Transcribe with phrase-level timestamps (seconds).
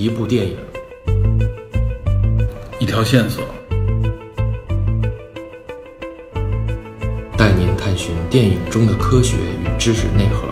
[0.00, 0.56] 一部电影，
[2.78, 3.44] 一条线索，
[7.36, 10.48] 带您探寻电影中的科学与知识内核。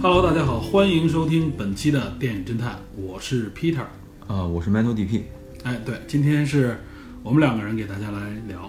[0.00, 2.78] Hello，大家好，欢迎收听本期的电影侦探，
[3.14, 3.84] 我是 Peter。
[4.26, 5.20] 啊，我是 Metal DP。
[5.62, 6.80] 哎，对，今天是
[7.22, 8.18] 我们两个人给大家来
[8.48, 8.68] 聊。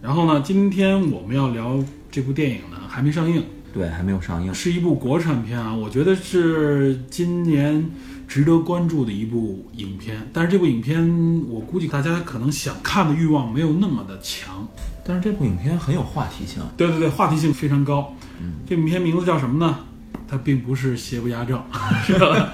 [0.00, 4.54] 然后呢，今天我们要聊这部电影呢，还没上映，对，还没有上映。
[4.54, 7.84] 是一部国产片啊，我觉得是今年
[8.28, 10.24] 值得关注的一部影片。
[10.32, 14.68] 但是这部影片，我估计大家可能想看的欲望没有那么的强。
[15.04, 16.62] 但是这部影片很有话题性。
[16.76, 18.14] 对对对，话题性非常高。
[18.40, 19.80] 嗯，这部影片名字叫什么呢？
[20.28, 21.60] 它并不是邪不压正，
[22.06, 22.52] 是吧？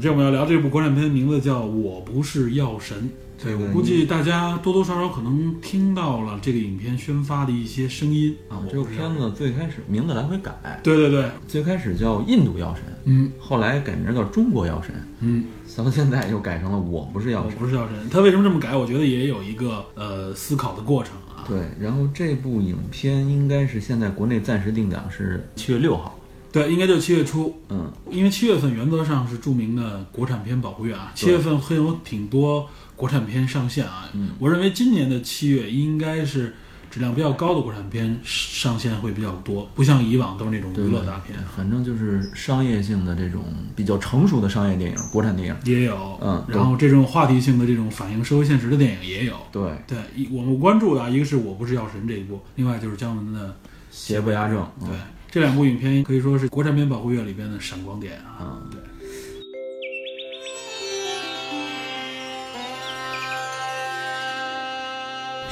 [0.00, 2.96] 这我们要聊这部国产片，名字叫《我不是药神》。
[3.42, 8.60] 对我估计大家多多少少可能听到了这个影片宣发的一些声音啊。
[8.70, 17.52] 这个片子最开始名字来回改，对对对，最开始叫《印度药神》，嗯，后来改名叫《中国药神》，嗯，到现在又改成了《我不是药神》。
[17.54, 18.76] 我不是药神，他为什么这么改？
[18.76, 21.48] 我觉得也有一个呃思考的过程啊。
[21.48, 26.19] 对，然后这部影片应该是现在国内暂时定档是七月六号。
[26.52, 34.08] 对，应该就是七月初，嗯，因为七月份原则上是著名的国产片保护月啊，七月份会有挺多国产片上线啊。
[34.14, 36.54] 嗯，我认为今年的七月应该是
[36.90, 41.38] 质量比较高的国产片上线会比较多，不像以往都是那种娱乐大片。
[41.56, 43.44] 反正就是商业性的这种
[43.76, 49.36] 比较成熟的商业电影，国产电影也有，嗯，然后这种话题性的这种反映社会现实的电影也有。
[49.52, 53.48] 对对，一我们关注的啊，一个是我不是药神这一部，另外就是姜文的
[53.92, 54.58] 《邪不压正》。
[54.80, 54.88] 对。
[55.32, 58.58] 这两部影片可以说是国产片保护月里边的闪光点啊！
[58.68, 58.80] 对。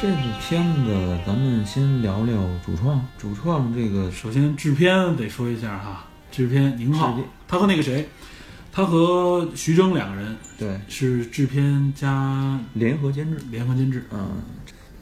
[0.02, 2.34] 这部片子，咱们先聊聊
[2.66, 3.00] 主创。
[3.16, 7.16] 主创这个，首先制片得说一下哈，制片宁浩，
[7.46, 8.08] 他和那个谁，
[8.72, 14.42] 他和徐峥两个人，对，是制片加联合监制，联合监制，嗯。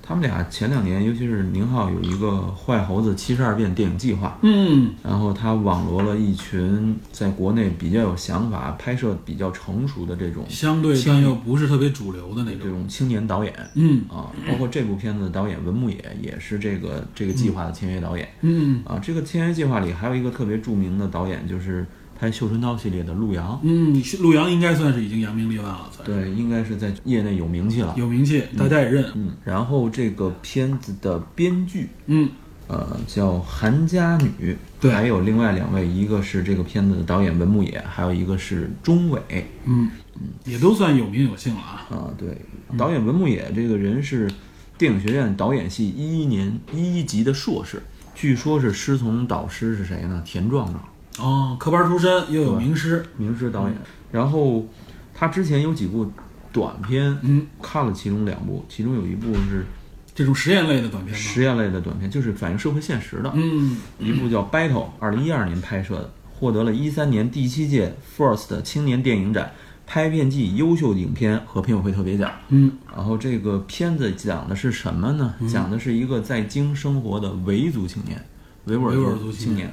[0.07, 12.61] 他们俩前两年，尤其是宁浩有一个《坏猴子七十二变》电影计划，嗯，然后他网罗了一群在国内比较有想法、拍摄比较成熟的这种相对但又不是特别主流的那种。
[12.63, 14.05] 这种青年导演，嗯。
[14.09, 18.83] 啊，包括这部片子的导演文牧野也是这个这个计划的签约导演，嗯。
[18.85, 21.85] 啊，这个签约计划里还有一个特别著名的导演就是。
[22.19, 29.05] 拍《绣春刀》系列的陆阳，嗯，陆阳应该算是已经扬名立万了，对，应该是在业内有名气了，有名气，大家也认。
[29.15, 32.29] 嗯，然后这个片子的编剧，嗯，
[32.69, 39.21] 呃，叫韩佳女，对，还有另外两位，一个是这个片子的导演文牧野，还有一个是钟伟，
[39.65, 41.87] 嗯嗯，也都算有名有姓了啊。
[41.91, 42.37] 啊，对，
[42.79, 44.31] 导演文牧野这个人是
[44.79, 47.83] 电影学院导演系一一年一级的硕士，
[48.15, 50.23] 据说是师从导师是谁呢？
[50.25, 50.83] 田壮壮。
[51.19, 53.77] 哦，科班出身又有名师，名师导演。
[54.13, 54.67] 然后
[55.15, 56.11] 他之前有几部
[56.53, 59.67] 短片，嗯，看了其中两部，其中有一部是
[60.15, 69.53] 这种实验类的短片，实验类的短片就是反映社会现实的，嗯，一部叫《Battle》，二零一二年拍摄的，获得了一三年第七届 First 青年电影展
[69.87, 75.35] 拍片季优秀影片和评委会特别奖，嗯，然后这个片子讲的是什么呢？
[75.51, 78.25] 讲的是一个在京生活的维族青年，
[78.65, 79.73] 维吾尔族青年。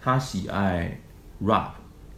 [0.00, 1.00] 他喜爱
[1.42, 1.70] rap，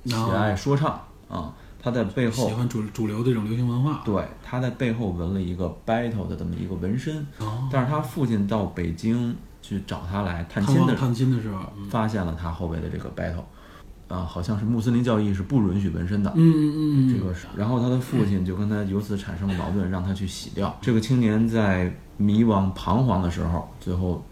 [0.05, 1.53] 喜爱说唱啊，
[1.83, 4.03] 他在背后喜欢主主流这种流行文化。
[4.05, 7.27] 对，他在背后纹了一个 battle 的这么一个纹身。
[7.39, 7.69] 哦。
[7.73, 13.45] 但是他父亲到北京去找他来探亲的探亲的时候，发现了他后背的这个 battle，
[14.15, 16.31] 啊，好像是穆斯林教义是不允许纹身的。
[16.37, 17.09] 嗯嗯嗯。
[17.09, 20.77] 这个是，然后他的父亲就跟他由此产生了矛盾，让他去洗掉。
[20.83, 24.23] 这个青年在迷惘彷徨的时候，最后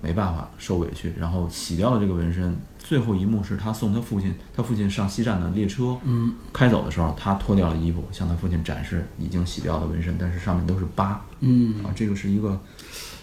[0.00, 2.56] 没办法受委屈，然后洗掉了这个纹身。
[2.92, 12.60] 最后一幕是他送他父亲，他父亲上西站的列车，嗯，开走的时候，他脱掉了衣服，向他父亲展示已经洗掉的纹身，但是上面都是疤，嗯，啊，这个是一个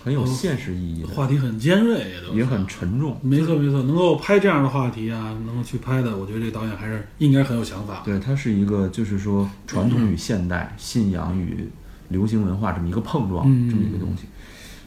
[0.04, 3.16] 很有现实意义的话题，很尖锐，也都也很沉重。
[3.22, 8.02] 没错没错，能够拍这样的话题啊，能够去拍的，我觉得这个导演还是应该很有想法。
[8.04, 11.70] 对他是一个，就是说传统与现代、信仰与
[12.08, 14.24] 流行文化这么一个碰撞，这么一个东西。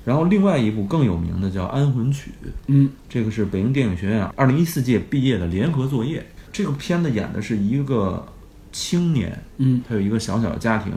[0.04, 2.31] 然后另外一部更有名的叫《安魂曲》，
[2.66, 6.25] 嗯，这个是北京电影学院二零一四届毕业的联合作业。
[6.52, 8.26] 这个片子演的是一个
[8.72, 10.93] 青年，嗯，他有一个小小的家庭，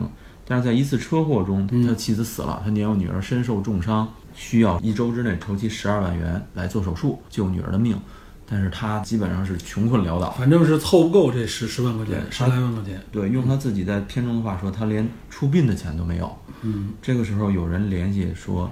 [0.46, 7.96] 但是在一次车祸中，他妻子死了，他年幼女儿身受重伤，需要一周之内筹集十二万元来做手术救女儿的命。
[8.48, 10.30] 但是他基本上是穷困潦倒。
[10.32, 13.02] 反正是凑不够这十十万块钱，对十来万块钱。
[13.10, 16.36] 对，用他自己在片中的话说，他连出殡的钱都没有。
[16.62, 18.70] 嗯，这个时候有人联系说，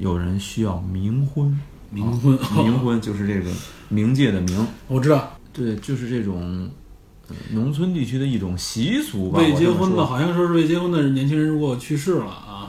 [0.00, 1.60] 有人需要冥婚，
[1.94, 3.50] 冥婚，冥婚就是这个
[3.92, 6.70] 冥界的冥， 我知道，对，就是这种、
[7.28, 9.38] 呃农村地区的一种习俗吧。
[9.38, 12.24] 未结婚的，好像说是未结婚的年轻人如果去世了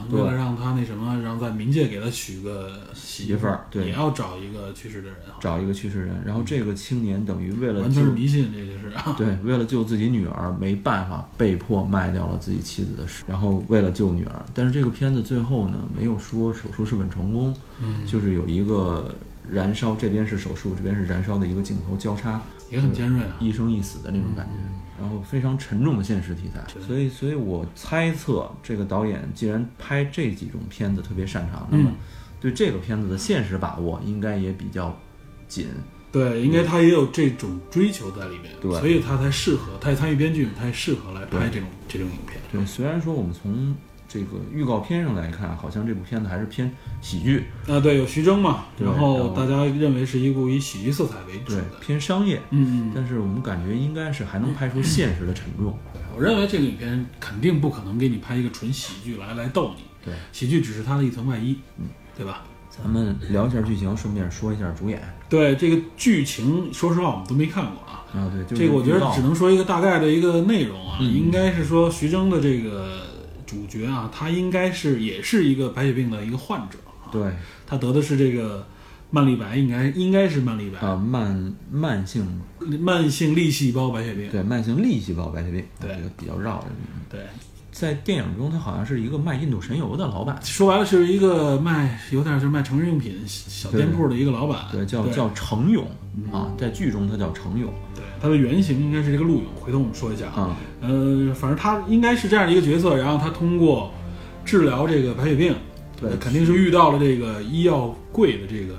[0.09, 9.13] 为了让他那什么，然后在冥界给他娶个媳媳妇儿对也要找一个去世的人啊，找一个去世人，然后这个青年等于为了完全是迷信，这就是啊。
[9.17, 14.45] 对，为了救自己女儿，没办法，被迫卖掉了自己妻子的尸，然后为了救女儿。
[14.53, 19.13] 但是这个片子最后呢，没有说手术是否成功，嗯，就是有一个
[19.49, 23.35] 燃烧，这边是手术，这边是燃烧的一个镜头交叉，也很尖锐啊。
[23.39, 26.63] 一生一死的那种感觉，然后非常沉重的现实题材。
[26.79, 31.95] 所以，所以我猜测这个导演既然拍这几种片子特别擅长，那么嗯
[32.39, 34.95] 对这个片子的现实把握应该也比较
[35.47, 35.67] 紧。
[36.11, 42.37] 对，应该他也有这种追求在里面，对所以他才适合，他也参与编剧，他也适合来拍这种这种影片。
[42.51, 43.73] 对，虽然说我们从
[44.11, 46.69] 这个预告片上来看，好像这部片子还是偏
[46.99, 52.91] 喜剧，啊，对，有徐峥嘛，然后大家认为是一部以喜剧色彩为主对的，，偏商业，嗯嗯。
[52.93, 55.77] 但是我们感觉应该是还能拍出现实的沉重。
[56.13, 61.85] 我认为这个影片肯定不可能给你拍一个纯喜剧来来逗你，对，喜剧只是它的一层外衣，嗯，
[62.17, 62.43] 对吧？
[62.69, 68.03] 咱们聊一下剧情，顺便说一下主演对这个剧情，说实话我们都没看过啊。
[68.13, 73.07] 啊，对，就是这个我觉得只能说一个大概的一个内容啊，嗯应该是说徐峥的这个
[73.51, 77.21] 主角啊，他应该是也是一个白血病的一个患者啊，对。
[77.67, 78.65] 他得的是这个
[79.09, 82.25] 慢粒白，应该应该是慢粒白，啊，慢慢性。
[82.79, 85.97] 慢性粒细胞白血病，对慢性粒细胞白血病，对。
[86.17, 87.17] 比较绕这个名字。
[87.17, 87.25] 对，
[87.71, 95.85] 在电影中，他好像是一个卖印度神油的老板，说白了是一个卖有点就是卖成人用品小店铺的一个老板，对，叫叫程勇
[96.31, 100.55] 啊，在剧中他叫程勇对，他的原型应该是这个陆勇，回头我们说一下啊。
[100.81, 103.91] 嗯，呃，反正他应该是这样的一个角色，然后他通过
[104.43, 105.55] 治疗这个白血病，
[105.99, 108.75] 对呃肯定是遇到了这个医药贵的这个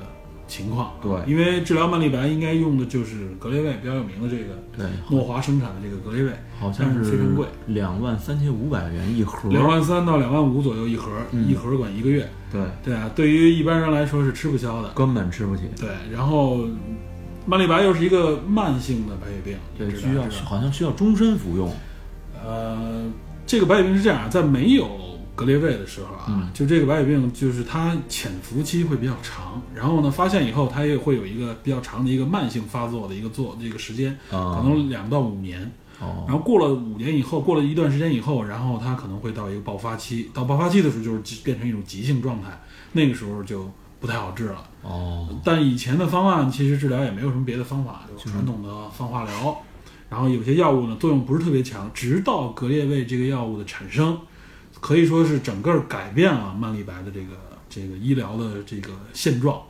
[0.52, 0.93] 情况。
[1.00, 12.28] 对因为治疗慢粒白应该用的就是格列卫比较有名的这个对，诺华生产的这个格列卫，好像是非常贵，两万三千五百元一盒，两万三到两万五左右一盒，嗯一盒管一个月。
[12.52, 14.90] 对，对啊，对于一般人来说是吃不消的。
[14.90, 15.62] 根本吃不起。
[15.81, 16.66] 对，然后
[17.46, 21.72] 慢粒白又是一个慢性的白血病，对，需要好像需要终身服用。
[22.44, 23.04] 呃，
[23.46, 24.87] 这个白血病是这样，在没有
[25.34, 26.50] 格列卫的时候啊，嗯。
[26.52, 35.70] 就这个白血病就是它潜伏期会比较长，然后呢，发现以后它也会有一个比较长的一个慢性发作的一个做这个时间，啊可能两到五年。
[36.00, 43.70] 哦，然后过了五年以后，过了一段时间以后，然后它可能会到一个爆发期，到爆发期的时候就是变成一种急性状态，那个时候就
[44.00, 44.64] 不太好治了。
[44.82, 48.31] 哦，但以前的方案其实治疗也没有什么别的方法，就是。
[48.31, 49.56] 传统的放化疗，
[50.08, 54.19] 然后有些药物呢作用不是特别强，直到格列卫这个药物的产生，
[54.82, 57.29] 可以说是整个改变了慢粒白的这个
[57.70, 59.62] 这个医疗的这个现状。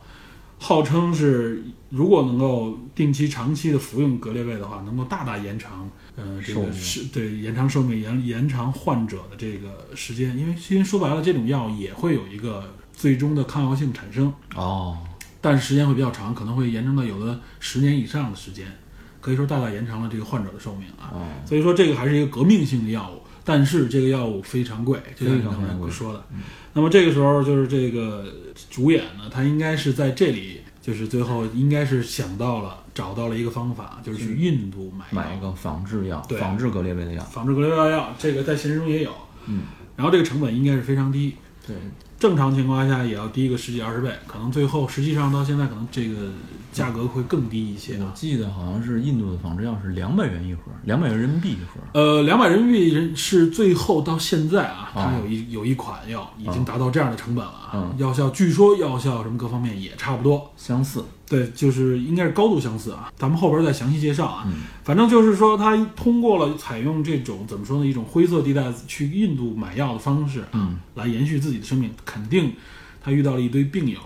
[0.59, 10.37] 号称是如果能够定期、长期的服用格列卫的话，能够大大延长，呃，这个是对延长寿命、延延长患者的这个时间。
[10.37, 14.97] 因为其实说白了，这种药也会有一个最终的抗药性产生，哦，
[15.41, 18.65] 但是时间会比较长，可能会延长到有的十年以上的时间，
[19.19, 21.11] 可以说大大延长了这个患者的寿命啊。
[21.11, 26.23] 哦，所以说这个还是一个革命性的药物，但是这个药物非常贵，就像你刚才说的。
[26.73, 28.25] 那么这个时候就是这个
[28.69, 37.23] 主演呢，他应该是在这里，就是最后应该是想到了，找到了一个方法，就是去印度买买一个仿制药，仿制格列卫的药。
[37.23, 39.11] 仿制格列卫药，这个在现实中也有，
[39.45, 39.63] 嗯，
[39.95, 41.35] 然后这个成本应该是非常低，
[41.67, 41.75] 对，
[42.17, 46.31] 正常情况下也要低个十几二十倍，可能最后实际上到现在可能这个
[46.73, 48.07] 价格会更低一些啊。
[48.09, 51.79] 我记得好像是印度的仿制药是两百元一盒，两百元人民币一盒。
[51.93, 64.43] 呃，两百人民币人是最后到现在啊，哦它有一有一款药已经达到这样的成本了啊，嗯药效据说药效什么各方面也差不多，相似，对，就是应该是高度相似啊，咱们后边再详细介绍啊。
[64.47, 72.51] 嗯反正就是说，它通过了采用这种怎么说呢，一种灰色地带去印度买药的方式啊，嗯来延续自己的生命，肯定
[73.01, 73.99] 他遇到了一堆病友。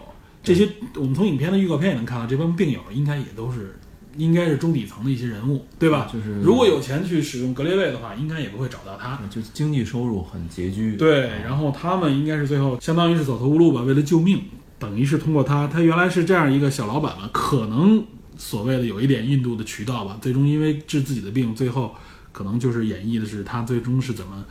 [0.48, 3.78] 这些我们从影片的预告片也能看到，这帮病友应该也都是
[4.16, 6.10] 应该是中底层的一些人物，对吧？
[6.12, 9.20] 就是如果有钱去使用格列卫的话，应该也不会找到他。
[9.30, 10.96] 就经济收入很拮据。
[10.96, 14.42] 对，然后他们应该是最后相当于是走投无路吧，为了救命，
[14.80, 18.04] 等于是通过他，他原来是这样一个小老板嘛，可能
[18.38, 21.94] 所谓的有一点印度的渠道吧，最终因为治自己的病，最后
[22.32, 24.46] 可能就是演绎的是他最终是怎么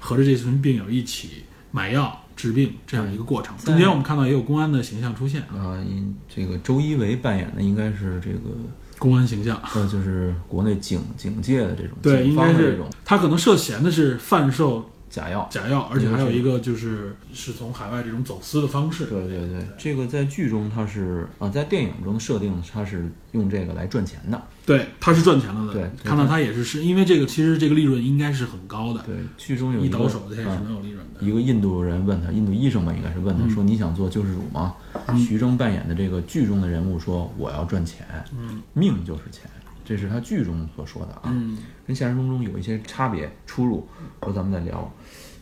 [0.00, 3.56] 和着这群病友一起买药治病这样一个过程。
[3.58, 8.50] 中间我们看到也有公安的形象出现，啊，因这个周一围扮演的应该是这个
[8.98, 9.60] 公安形象。
[9.74, 15.46] 呃，就是国内警警界的这种对，警应该是方的这种他可能涉嫌的是贩售假药。
[15.50, 19.04] 假药，而且还有一个就是是从海外这种走私的方式。
[19.04, 24.42] 对对对，这个在剧中它是啊、在电影中的设定它是用这个来赚钱的。
[24.64, 25.74] 对，它是赚钱了的。
[25.74, 29.02] 对看到他也是是因为这个，其实这个利润应该是很高的。
[29.02, 31.20] 对，剧中有一倒手这也是嗯能有利润的。
[31.20, 34.74] 一个印度人问他，印度医生吧，应该是问他说：“你想做救世主吗？”
[35.18, 38.06] 徐峥扮演的这个剧中的人物说：“我要赚钱，
[38.38, 39.50] 嗯命就是钱。”
[39.84, 43.86] 这是他剧中所说的啊，嗯跟现实中中有一些差别出入，
[44.20, 44.92] 回头咱们再聊。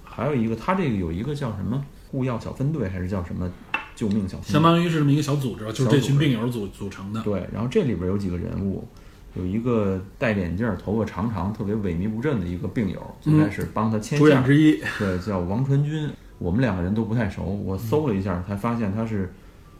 [0.02, 3.50] 还有一个，他这个有一个叫什么护药小分队，还是叫什么
[3.94, 4.52] 救命小分队？
[4.52, 7.22] 相当于是这么一个小组织吧，就是这群病友组组成的。
[7.22, 8.86] 对，然后这里边有几个人物，
[9.34, 16.10] 有一个戴着眼镜儿、头发长长、特别萎靡不振的一个病友，最开始帮他牵主演线，之一，对，叫王传君。
[16.38, 19.32] 我们两个人都不太熟，我搜了一下，才发现他是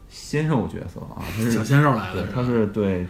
[0.08, 3.06] 鲜肉角色啊，他是小鲜肉来对的，，他是对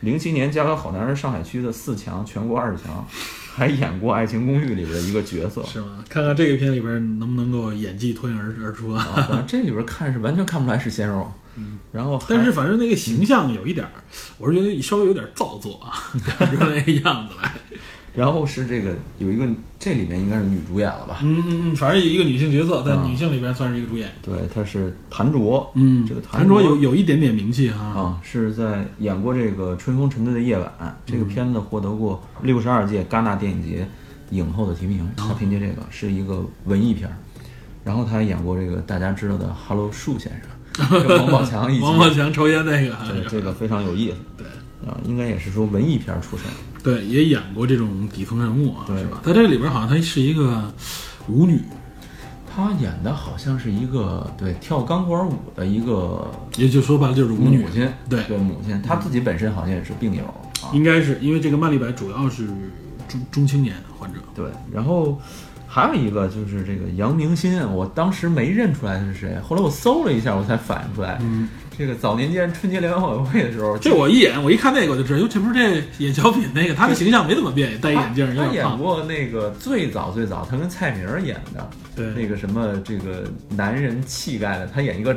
[0.00, 3.06] 零七年《加油好男人》上海区的四强，全国二十强，
[3.54, 5.64] 还演过《爱情公寓》里边的一个角色。
[5.64, 6.04] 是吗？
[6.08, 9.02] 看看这个片里边能不能够演技脱颖而而出啊！
[9.16, 13.92] 啊，这里边看是完全看不出来是鲜肉，嗯然后但是反正那个形象有一点儿，
[14.36, 15.92] 我是觉得稍微有点造作啊，
[16.38, 17.54] 看 出那个样子来。
[18.16, 19.46] 然后是这个有一个
[19.78, 21.18] 这里面应该是女主演了吧？
[21.22, 23.04] 嗯嗯嗯，反正一个女性角色，在啊。
[23.06, 24.10] 女性里边算是一个主演。
[24.22, 26.62] 对，她是谭卓，嗯，这个谭卓。
[26.62, 27.84] 有有一点点名气哈。
[27.84, 30.72] 啊，是在演过这个《春风沉醉的夜晚》
[31.04, 33.86] 这个片子获得过六十二届戛纳电影节
[34.30, 37.14] 影后的提名，他凭借这个是一个文艺片儿，
[37.84, 40.32] 然后他还演过这个大家知道的《Hello 树先
[40.74, 44.46] 生》， 跟王宝强一起，王宝强抽烟那个，对这个非常有意思，对。
[44.86, 46.46] 啊，应该也是说文艺片儿出身，
[46.86, 48.96] 对，也演过这种底层人物啊，对。
[48.98, 49.20] 是吧？
[49.24, 50.72] 在这里边好像他是一个
[51.28, 51.60] 舞女，
[52.46, 57.58] 他演的好像是一个对跳钢管舞的一个也就说白了就是舞女。
[57.58, 57.68] 母。
[57.70, 58.22] 亲，对。
[58.28, 60.22] 对母亲，她自己本身好像也是病友
[60.62, 62.46] 啊，应该是因为这个曼丽白主要是
[63.08, 65.20] 中中青年患者，对，然后
[65.66, 78.78] 还有一个就是这个杨明新，我当时没认出来他是谁，后来我搜了一下，我才反应出来，嗯，这个早年间春节联欢晚会的时候，这我一眼我一看那个我就知道，哟，这不是这演小品那个，他的形象没怎么变，戴眼镜，有他演。
[78.78, 85.16] 过那个最早最早，他跟蔡明儿演的对那个什么这个男人气概的，他演一个。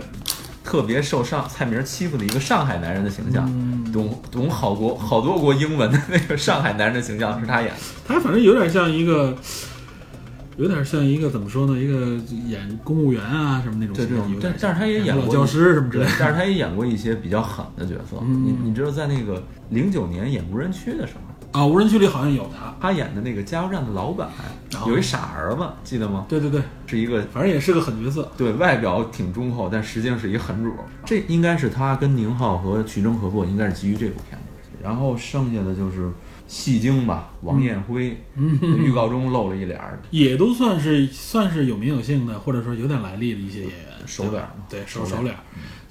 [0.61, 7.77] 特别受上蔡明儿欺负的一个上海男人的形象，嗯懂懂好国好多国英文的那个上海男人的形象是他演的。
[8.07, 9.35] 他反正有点像一个，
[10.59, 11.79] 有点像一个怎么说呢？
[11.79, 16.11] 一个演公务员啊什么那种对这种形象有，点但但是他也演过教师什么之类的。
[16.19, 18.17] 但是他也演过一些比较狠的角色。
[18.21, 21.13] 嗯你你知道，在那个零九年演无人区的时
[21.53, 22.75] 候，啊，无人区里好像有他。
[22.81, 24.27] 他演的那个加油站的老板
[24.75, 26.25] 哦有一傻儿子，记得吗？
[26.27, 28.29] 对对对，是一个反正也是个狠角色。
[28.35, 30.73] 对外表挺忠厚，但实际上是一个狠主。
[31.05, 34.45] 这应该是他跟宁浩和徐峥合作，应该是基于这部片子。
[34.83, 36.09] 然后剩下的就是
[36.49, 38.59] 戏精吧，王艳辉，嗯。
[38.83, 45.35] 预告中露了一脸儿，也都算是算是有名有姓的，或者说有点来历的一些演员，熟脸嘛对，熟脸熟熟脸。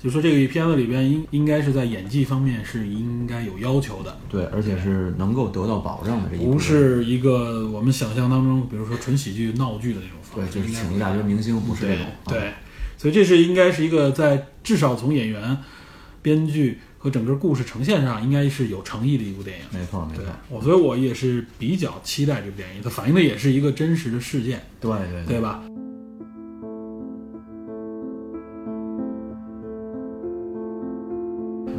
[0.00, 12.06] 就说这个片子里边应应该是在演技方面是应该有要求的，对，而且是能够得到保障的这一不是一个我们想象当中，比如说纯喜剧闹剧的那种方对，式，就是请一大堆明星，不是这对种。
[12.06, 12.52] 啊对，
[12.96, 15.58] 所以这是应该是一个在至少从演员、
[16.22, 19.64] 编剧和整个故事呈现上，应该是有诚意的一部电影。
[19.72, 25.62] 没错没错，，我所以我也是比较期待这部电影，它反映的也是一个真实的事件，对对对吧？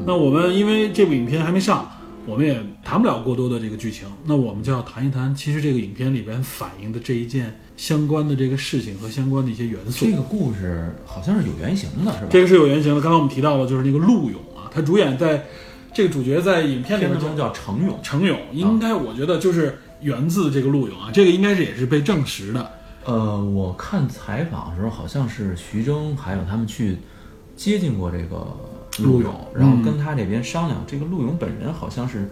[0.06, 1.88] 那我们因为这部影片还没上，
[2.26, 10.08] 我们也谈不了过多的这个剧情，那我们就要谈一谈，其实这个影片里边反映的这一件相关的这个事情和相关的一些元素。
[10.08, 12.28] 这个故事好像是有原型的，是吧？
[12.32, 13.02] 这个是有原型的。
[13.02, 15.46] 刚才我们提到了，就是那个陆勇啊，他主演在
[15.94, 18.00] 这个主角在影片里面叫程勇。
[18.04, 22.72] 程勇，应该我觉得就是源自这个陆勇啊，这个应该是也是被证实的。
[23.06, 26.98] 呃，我看采访的时候，好像是徐峥还有他们去
[27.56, 28.46] 接近过这个
[29.00, 30.84] 陆陆勇然后嗯跟他这边商量。
[30.86, 32.30] 这个陆勇本人好像是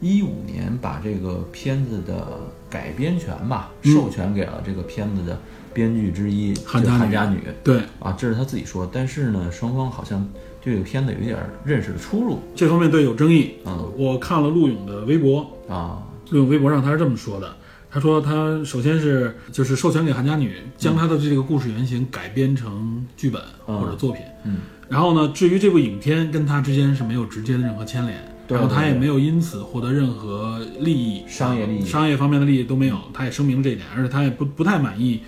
[0.00, 5.38] 一五年把这个片子的改编权吧，嗯授权给了这个片子的
[5.72, 8.88] 编剧之一就韩家女韩家女对，啊，这是他自己说。
[8.92, 10.24] 但是呢，双方好像
[10.62, 13.52] 对这个片子有一点认识的出入这方面对有争议。
[13.66, 16.02] 嗯我看了陆勇的微博，啊。
[16.30, 17.54] 陆勇微博上他是这么说的。
[17.90, 24.22] 他说，他首先是就是授权给韩家女，将他的这个故事原型改编成剧本嗯或者作品。
[24.44, 28.16] 嗯，然后呢，至于这部影片跟他之间是没有直接的任何牵连，
[28.48, 32.98] 对然后他也没有因此获得任何利益，商业利益商业方面的利益都没有。
[33.12, 35.20] 他也声明了这一点，而且他也不不太满意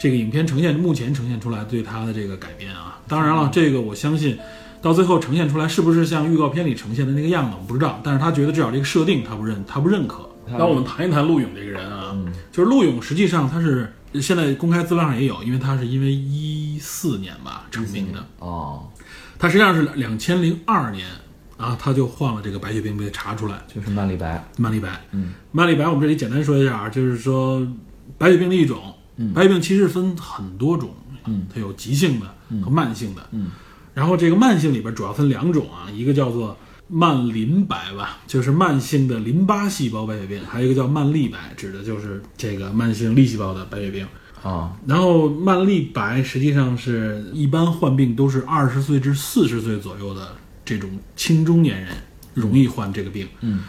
[0.00, 3.00] 这个影片呈现目前呈现出来对他的这个改编啊。
[3.06, 4.36] 当然了，这个我相信
[4.82, 8.00] 到最后呈现出来是不是像预告片里呈现的那个样子，我不知道。
[8.02, 10.28] 但是他觉得至少这个设定他不认，他不认可。
[10.46, 12.14] 他那我们谈一谈陆勇这个人啊，
[12.50, 18.88] 就是陆勇实际上他是现在公开资料上也有，因为他是因为一四年吧成名的，哦，
[19.38, 21.06] 他实际上是两千零二年
[21.56, 24.88] 啊，他就患了这个白血病被查出来，就是慢粒白，慢粒白。
[25.12, 27.64] 嗯，曼丽白我们这里简单说一下啊，就是说
[28.18, 28.82] 白血病的一种。
[29.34, 30.90] 白血病其实分很多种，
[31.26, 32.26] 嗯，它有急性的
[32.64, 33.50] 和慢性的，嗯，
[33.94, 36.56] 然后这个慢性里边主要分两种啊，一个叫做
[36.88, 44.06] 慢淋白吧，就是慢性的淋巴细胞白血病，还有一个叫慢粒白，指的就是这个慢性粒细胞的白血病。
[44.42, 50.34] 啊，然后慢粒白实际上是一般患病都是二十岁至四十岁左右的
[50.64, 51.94] 这种青中年人
[52.34, 53.28] 容易患这个病。
[53.40, 53.62] 嗯，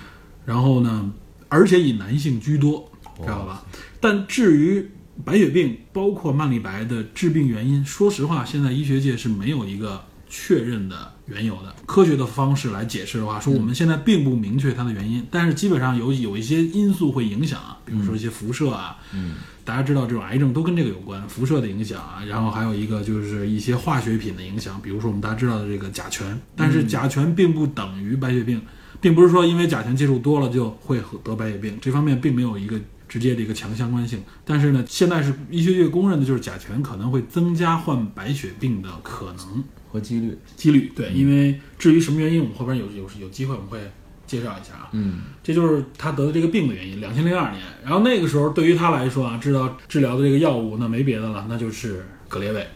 [0.46, 1.12] 然后呢，
[1.48, 3.64] 而且以男性居多，知道吧？
[4.00, 4.90] 但至于
[5.24, 10.04] 白血病，包括慢粒白的致病原因，说实话，现在医学界是没有一个
[10.36, 11.72] 确认的缘由的。
[11.86, 28.60] 科学的方式来解释的话，说我们现在并不明确它的原因，但是基本上有有一些因素会影响啊，比如说一些辐射啊，嗯，大家知道这种癌症都跟这个有关，辐射的影响啊，然后还有一个就是一些化学品的影响，比如说我们大家知道的这个甲醛，但是甲醛并不等于白血病，
[29.00, 34.24] 并不是说因为甲醛接触多了就会得白血病，这方面并没有一个直接的一个强相关性。
[34.44, 40.92] 但是呢，现在是医学界公认的，就是甲醛可能会增加患白血病的可能和几率，几率。
[40.96, 43.80] 对，因为至于什么原因，我们后边有有有机会我们会
[44.26, 44.90] 介绍一下啊。
[44.94, 47.00] 嗯，这就是他得的这个病的原因。
[47.00, 52.68] 两千零二年，然后那个时候对于他来说啊，知道治疗的这个药物，那没别的了，那就是格列卫。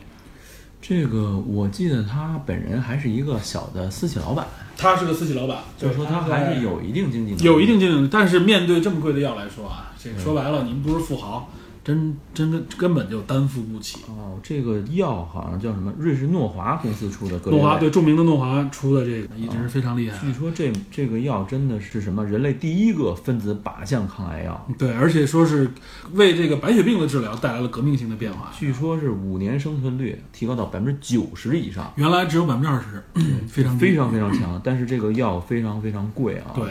[0.79, 4.47] 这个我记得他本人还是一个小的私企老板，
[4.77, 11.51] 他是个私企老板，就是说他还是有一定经济能力，有一定经济能力，但是面对这么贵的药来说啊，这个说白了，您不是富豪，
[11.87, 13.99] 真真根根本就担负不起。
[14.09, 15.93] 哦，这个药好像叫什么？
[15.97, 20.17] 瑞士诺华公司出的格列卫诺华对著名的诺华出的这个一直是非常厉害。
[20.19, 25.71] 据说这这个药真的是什么人类第一个分子靶向抗癌药，对，而且说是
[26.11, 28.51] 为这个白血病的治疗带来了革命性的变化。
[28.51, 33.01] 据说是五年生存率提高到百分之九十以上，原来只有百分之二十，
[33.47, 34.59] 非常非常非常 强。
[34.61, 36.65] 但是这个药非常非常贵啊，对。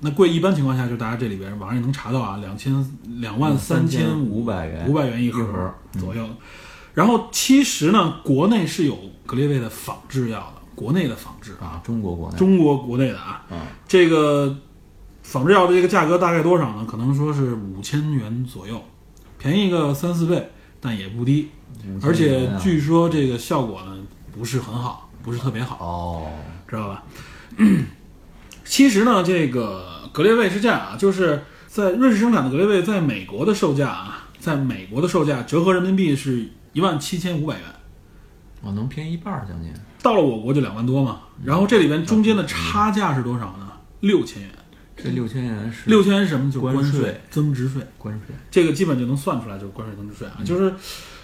[0.00, 2.84] 那贵一般情况下，就大家这里边网上也能查到啊，两千
[3.20, 6.26] 两万三千五百元，五百元一一盒左右。
[6.94, 14.56] 然后其实呢，国内是有格列卫的仿制药的，国内的仿制啊，中国国内中国国内的啊，嗯，这个
[15.22, 16.86] 仿制药的这个价格大概多少呢？
[16.90, 18.82] 可能说是五千元左右，
[19.38, 21.50] 便宜个三四倍，但也不低。
[22.02, 23.96] 而且啊据说这个效果呢
[24.32, 26.26] 不是很好，不是特别好，哦，
[26.66, 27.04] 知道吧？
[28.64, 37.64] 其实呢，这个格列卫是这样啊，就是在瑞士生产的格列卫，在美国的售价啊，在美国的售价折合人民币是一万七千五百元，
[38.62, 41.20] 哦，能便宜一半儿将近，到了我国就两万多嘛。
[41.44, 43.68] 然后这里边中间的差价是多少呢？
[44.00, 44.50] 六千元。
[45.02, 46.50] 这六千元是六千元是什么？
[46.50, 47.80] 就是关税税、增值税。
[47.96, 50.44] 关税，这个基本就能算出来，就是关税增值税啊。
[50.44, 50.74] 就是，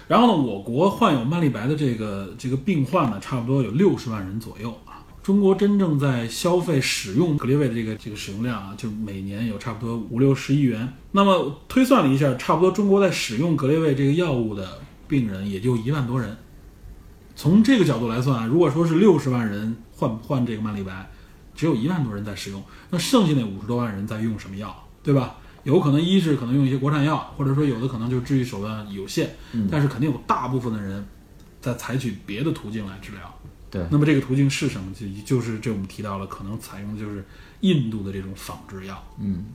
[0.07, 4.86] 然后呢，我国患有曼丽白的这个这个病患呢，差不多有六十万人左右啊。
[5.27, 10.93] 中国真正在消费使用格列卫的这个这个使用量啊，就每年有差不多五六十亿元。
[11.11, 16.37] 那么推算了一下，差不多中国在使用格列卫这个药物的病人也就一万多人。
[17.35, 21.11] 从这个角度来算啊，如果说是六十万人患患这个曼丽白，
[21.53, 25.35] 只有一万多人在使用，那剩下那五十多万人在用什么药，对吧？
[25.65, 29.35] 有可能一是可能用一些国产药，或者说有的可能就治愈手段有限，
[29.69, 31.05] 但是肯定有大部分的人
[31.59, 33.36] 在采取别的途径来治疗。
[33.77, 34.91] 对，那么这个途径是什么？
[34.93, 37.23] 就就是这我们提到了，可能采用的就是
[37.61, 39.03] 印度的这种仿制药。
[39.19, 39.45] 嗯，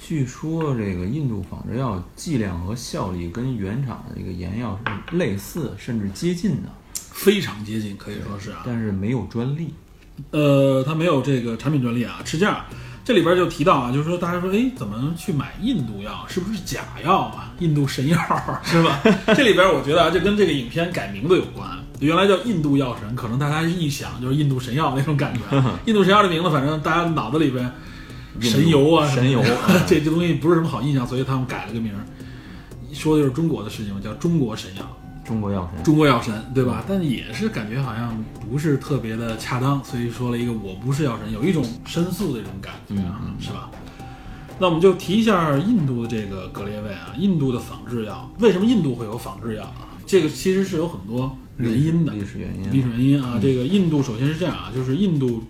[0.00, 8.62] 据说这个印度仿制药剂量和效力跟原厂的这个研药是类似甚至接近的，非常接近，可以说是啊。
[8.66, 9.72] 但是没有专利。
[10.30, 12.64] 呃，它没有这个产品专利啊，是这样。
[13.04, 16.24] 这里边就提到啊，就是说大家说，哎，怎么去买印度药？
[16.28, 17.52] 是不是假药啊？
[17.58, 18.16] 印度神药
[18.62, 19.00] 是吧？
[19.34, 21.68] 这里边我觉得啊，这跟这个影片改名字有关。
[21.98, 25.40] 原来叫印度药神，可能大家一想就是印度神药那种感觉。
[25.86, 27.70] 印度神药的名字，反正大家脑子里边
[28.40, 29.42] 神油啊，神油
[29.86, 32.02] 这这东西不是什么好印象，所以他们改了个名儿。
[32.92, 34.96] 说的就是中国的事情，叫中国神药。
[35.24, 36.84] 中国药神，中国药神，对吧？
[36.86, 38.16] 但也是感觉好像
[38.50, 43.70] 不是特别的恰当，所以说了一个我不是药神，有一种申诉的这种感觉啊，是吧？
[44.58, 49.88] 那我们就提一下印度的这个格列卫啊，印度的仿制药，为什么印度会有仿制药啊？
[50.06, 53.38] 这个其实是有很多原因的，历史原因，历史原因啊。
[53.40, 55.42] 这个印度首先是这样啊，就是印度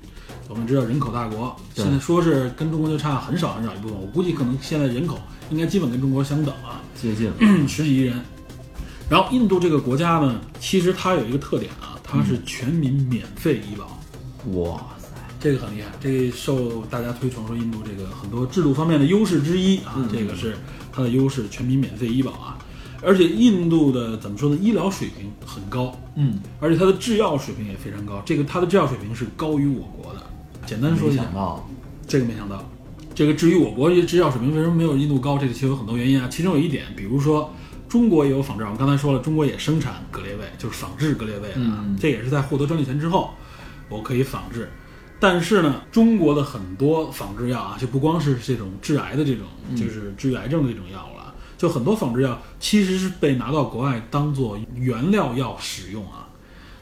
[0.48, 5.18] 我们知道人口大国，现在说是跟中国就差很少很少一部分，我估计可能现在人口
[5.50, 6.80] 应该基本跟中国相等啊。
[6.94, 7.34] 接近了。
[7.66, 8.20] 十几亿人。
[9.08, 14.00] 然后印度这个国家呢，其实它有一个特点啊，它是全民免费医保。
[14.58, 20.56] 哇塞，这个很厉害，这个受大家推崇说印度这个很多制度方面的优势之一啊，这个是
[20.92, 22.58] 它的优势，全民免费医保啊。
[23.04, 24.56] 而且印度的怎么说呢？
[24.62, 28.22] 医疗水平很高，嗯，而且它的制药水平也非常高。
[28.24, 30.22] 这个它的制药水平是高于我国的。
[30.64, 31.68] 简单说一下没想，到，
[32.06, 32.64] 这个没想到。
[33.14, 36.28] 这个至于我国的制药水平为什么没有印度高，这个其实有很多原因啊。
[36.30, 37.52] 其中有一点，比如说
[37.92, 43.34] 中国也有仿制药，我刚才说了，中国也生产格列卫，就是仿制格列卫的啊，嗯这也是在获得专利权之后，
[43.90, 44.66] 我可以仿制。
[45.20, 56.26] 但是呢，中国的很多仿制药啊，就不光是这种致癌的这种，就是治愈癌症的这种药物了，就很多仿制药其实是被拿到国外当做原料药使用啊。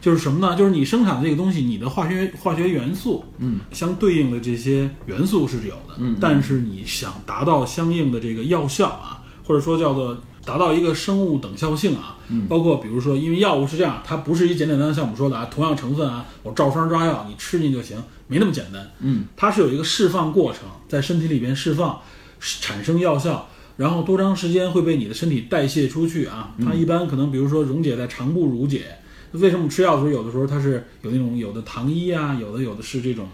[0.00, 0.56] 就是什么呢？
[0.56, 10.16] 就是你生产的这个东西，你的化学化学元素，嗯，相对应的这些元素是有的，嗯但是你想达到相应的这个药效啊，或者说叫做
[10.50, 22.00] 达到一个生物等效性啊，嗯包括比如说，因为药物是这样，它不是一简简单单像我们说的啊，同样成分啊，我照方抓药，你吃进就行，没那么简单，嗯，它是有一个释放过程，在身体里边释放，
[22.40, 23.48] 产生药效。
[23.76, 26.52] 然后多长时间会被你的身体代谢出去啊？
[26.64, 28.96] 它一般可能，比如说溶解在肠部溶解，
[29.30, 33.28] 为什么吃药的时候，有的时候它是有那种有的糖衣啊，有的有的是这种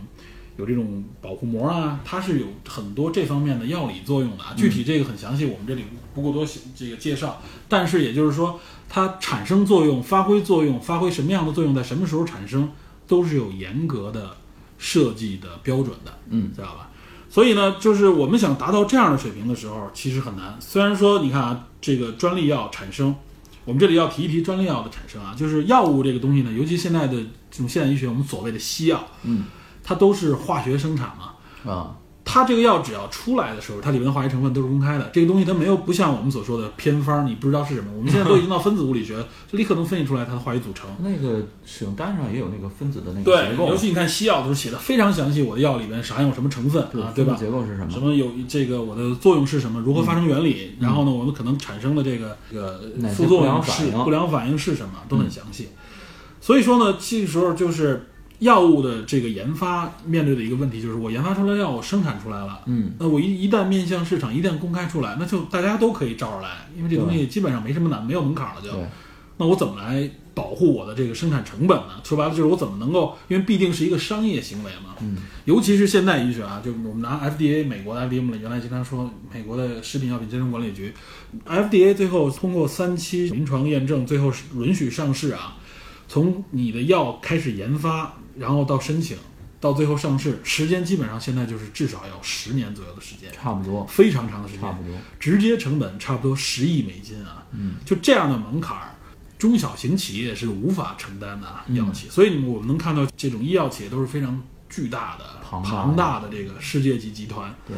[0.58, 4.54] 有这种保护膜啊，它是有很多这方面的药理作用的啊。
[4.56, 5.82] 具体这个很详细，我们这里
[6.16, 7.40] 不过多这个介绍。
[7.68, 12.72] 但是也就是说，它产生作用、发挥作用、发挥什么样的作用，在什么时候产生，
[13.06, 14.36] 都是有严格的
[14.78, 16.90] 设计的标准的，嗯，知道吧？
[17.28, 20.56] 所以呢，就是我们想达到这样的水平的时候，其实很难。
[20.60, 23.14] 虽然说，你看啊，这个专利药产生，
[23.64, 27.14] 我们这里要提一提专利药的产生啊，就是药物这个东西呢，尤其现在的
[27.50, 29.44] 这种现代医学，我们所谓的西药，嗯，
[29.82, 31.32] 它都是化学生产嘛。
[31.70, 31.96] 啊，
[32.28, 35.08] 它这个药只要出来的时候，它里面的化学成分都是公开的。
[35.12, 37.92] 这个东西它没有不像我们所说的偏方，你不知道是什么。
[37.96, 40.90] 我们现在都已经到分子物理学，就立刻能分析出来它的化学组成。
[40.98, 47.36] 那个使用单上也有那个分子的那个对结，构，尤其你看西药都是写的非常详细，我的药里面啥有什么成分啊，对吧？
[47.38, 47.90] 结构是什么？
[47.90, 49.80] 什么有这个我的作用是什么？
[49.80, 50.76] 如何发生原理？
[50.80, 52.80] 然后呢，我们可能产生的这个这个
[53.14, 55.68] 副作用是不良反应是什么，都很详细。
[56.40, 58.08] 所以说呢，这个时候就是
[58.40, 68.68] 药物的这个研发面对的一个问题，就是我研发出来的药，我生产出来了，嗯，那我一一旦面向市场，一旦公开出来，那就大家都可以照着来，因为这东西基本上没什么难，没有门槛了就。
[69.38, 72.00] 那我怎么来保护我的这个生产成本呢？
[72.02, 80.94] 说白了就是我怎么能够，因为毕竟是一个商业行为嘛，嗯，尤其是现代医学啊，就我们拿 FDA 美国的 FDA，原来经常说美国的食品药品监督管理局
[81.46, 85.58] ，FDA 最后通过三期临床验证，最后是允许上市啊。
[86.08, 89.16] 从你的药开始研发，然后到申请，
[89.60, 94.62] 到最后上市，时间基本上现在就是至少要十年左右的时间，差不多，非常长的时间。
[94.62, 98.94] 差不多，直接成本差不多十亿美金啊，嗯，就这样的门槛儿，
[99.38, 102.08] 中小型企业是无法承担的药企。
[102.08, 106.28] 所以我们能看到这种医药企业都是非常巨大的、庞大的。
[106.30, 107.54] 这个世界级集团。
[107.66, 107.76] 对，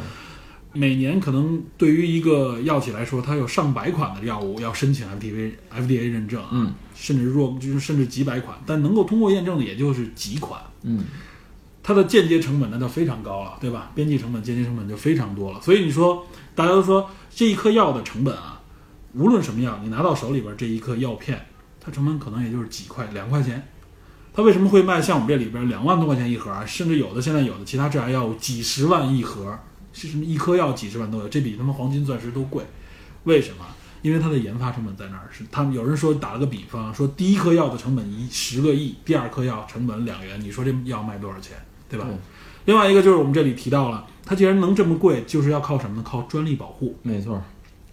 [0.72, 10.61] 每年可能对于一个药企来说，它有上百款的药物要申请 FDA FDA 认证啊，嗯甚至若就是甚至几百款，但能够通过验证的也就是几款。
[10.82, 11.04] 嗯，
[11.80, 13.92] 它的间接成本那就非常高了，对吧？
[13.94, 15.61] 边际成本、间接成本就非常多了。
[15.62, 18.61] 所以你说，大家都说这一颗药的成本啊，
[19.14, 21.46] 无论什么药，你拿到手里边这一颗药片，
[21.80, 23.66] 它成本可能也就是几块、两块钱。
[24.34, 26.66] 它为什么会卖像我们这里边两万多块钱一盒啊？
[26.66, 29.58] 甚至有的现在有的其他致癌药物几十万一盒，
[29.92, 32.64] 是什么一颗药几十万都有，这比他妈黄金钻石都贵。
[33.24, 33.64] 为什么？
[34.02, 35.28] 因为它的研发成本在那儿。
[35.30, 41.56] 是他们有人说打了个比方，说第一颗药的成本一十个亿，第二颗药成本两元，你说这药卖多少钱，
[41.88, 42.06] 对吧？
[42.06, 42.16] 对
[42.64, 46.02] 另外一个就是我们这里提到了，它既然能这么贵，就是要靠什么呢？
[46.04, 47.42] 靠专利保护，没错，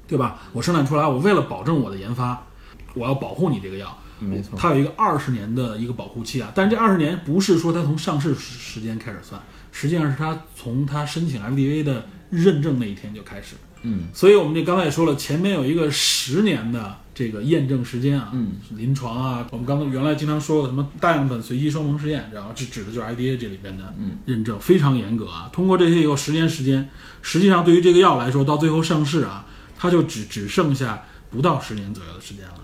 [0.05, 0.39] 对吧？
[0.51, 2.45] 我生产出来，我为了保证我的研发，
[2.93, 6.51] 我要保护你这个药，没错，它有一个二十年的一个保护期啊。
[6.53, 9.41] 但是这二十年不是说它从上市时时间开始算，
[9.71, 13.55] 实际上是它从它申请 FDA 的认证那一天就开始。
[13.85, 25.49] 嗯所以我们这刚才也说了，前面有一个十年的这个验证时间啊，嗯，临床啊，我们刚才原来经常说的什么大样本随机双盲试验，然后这指的就是 IDA 这里边的嗯认证，非常严格啊。
[25.53, 26.89] 通过这些以后，十年时间，
[27.21, 29.45] 实际上对于这个药来说，到最后上市啊，
[29.77, 32.61] 它就只只剩下不到十年左右的时间了。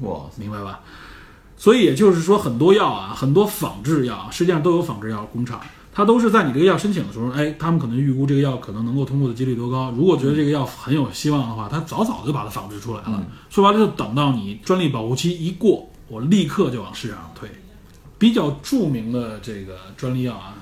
[0.00, 0.80] 哇，明白吧？
[1.56, 5.60] 所以也就是说，很多药啊，很多仿制药啊，实际上都有仿制药工厂，
[5.92, 9.90] 它都是在你这个药申请的时候，哎，他们可能预估这个药可能能够通过的几率多高。
[9.90, 13.26] 如果觉得这个药很有希望的话，他早早就把它仿制出来了。
[13.48, 17.48] 说白了，就等到你专利保护期一过，我立刻就往市场上推。
[18.18, 20.54] 比较著名的这个专利药啊，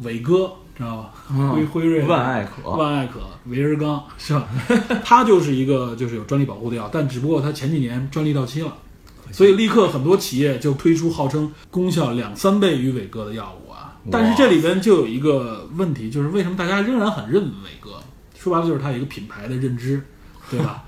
[0.00, 1.12] 伟哥知道吧？
[1.52, 4.48] 辉辉瑞、万艾可，万艾可、维尔刚是吧？
[5.04, 8.76] 它就是一个就是有专利保护的药，但只不过它前几年专利到期了，
[9.30, 13.93] 所以立刻很多企业就推出号称功效两三倍于伟哥的药物啊。
[14.10, 18.02] 但是这里边就有一个问题，就是为什么大家仍然很认伟哥？
[18.38, 20.02] 说白了就是它有一个品牌的认知，
[20.50, 20.84] 对吧？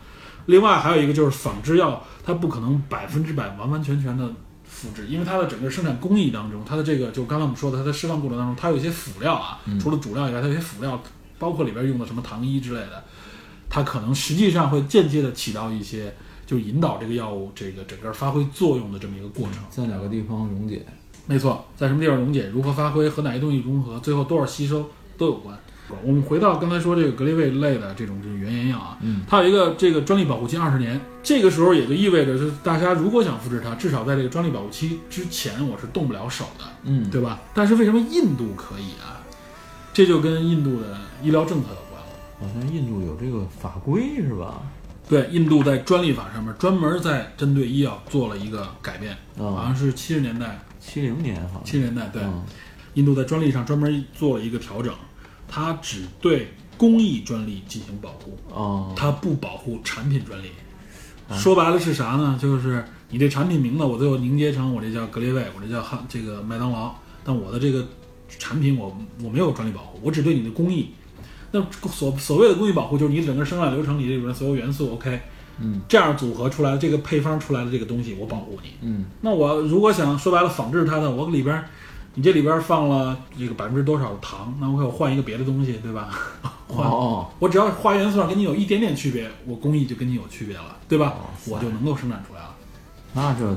[0.46, 4.30] 另外还有一个就是仿制药，它不可能百分之百完完全全的
[4.64, 11.02] 复制，因为它的整个生产工艺当中，它的这个就刚才我们说的，它的释放过程当中，它有一些辅料啊，除了主料以外，它有些辅料，
[11.38, 13.02] 包括里边用的什么糖衣之类的，
[13.70, 19.62] 它可能实际上会间接的起到一些，就引导这个药物这个整个发挥作用的这么一个过程。
[19.70, 20.84] 在哪个地方溶解？
[21.26, 25.58] 没错，在什么地方溶解，如何发挥，和哪些东西融合，最后多少吸收都有关。
[26.02, 37.40] 我们回到刚才说这个格列卫类的这种这种原研药啊，嗯，它有一个这个专利保护期二十年，这个时候也就意味着是大家如果想复制它，至少在这个专利保护期之前我是动不了手的，嗯，对吧？
[37.54, 39.22] 但是为什么印度可以啊？
[39.92, 42.08] 这就跟印度的医疗政策有关了。
[42.40, 44.60] 好像印度有这个法规是吧？
[45.08, 51.64] 对，印度在专利法上面专门在针对医药做了一个改变，哦好像是七十年代，七零年好像。
[51.64, 52.22] 七零年代对。
[52.22, 52.44] 嗯
[52.96, 54.90] 印度在专利上专门做了一个调整，
[55.46, 60.46] 它只对工艺专利进行保护，哦，它不保护产品专利。
[61.34, 62.38] 说白了是啥呢？
[62.40, 67.86] 就是你这产品名字我最后凝结成我这叫格列卫，我这叫汉这个麦当劳，但我的这个
[68.30, 70.88] 产品我我没有专利保护，我只对你的工艺。
[71.52, 75.20] 那所所谓的工艺保护，就是你整个生产流程里这里边所有元素 OK，
[75.58, 78.70] 嗯，这样组合出来的这个配方出来的这个东西，我保护你。
[78.82, 81.64] 嗯那我如果想说白了仿制它的，我里边儿
[82.14, 86.08] 你这里边儿放了这个百分之多少的糖，那我可以换一个别的东西，对吧？
[86.68, 91.14] 换哦，我只要化学元素上跟你有一点点区别，我工艺就跟你有区别了，对吧
[91.48, 92.54] 我就能够生产出来了。
[93.12, 93.56] 那这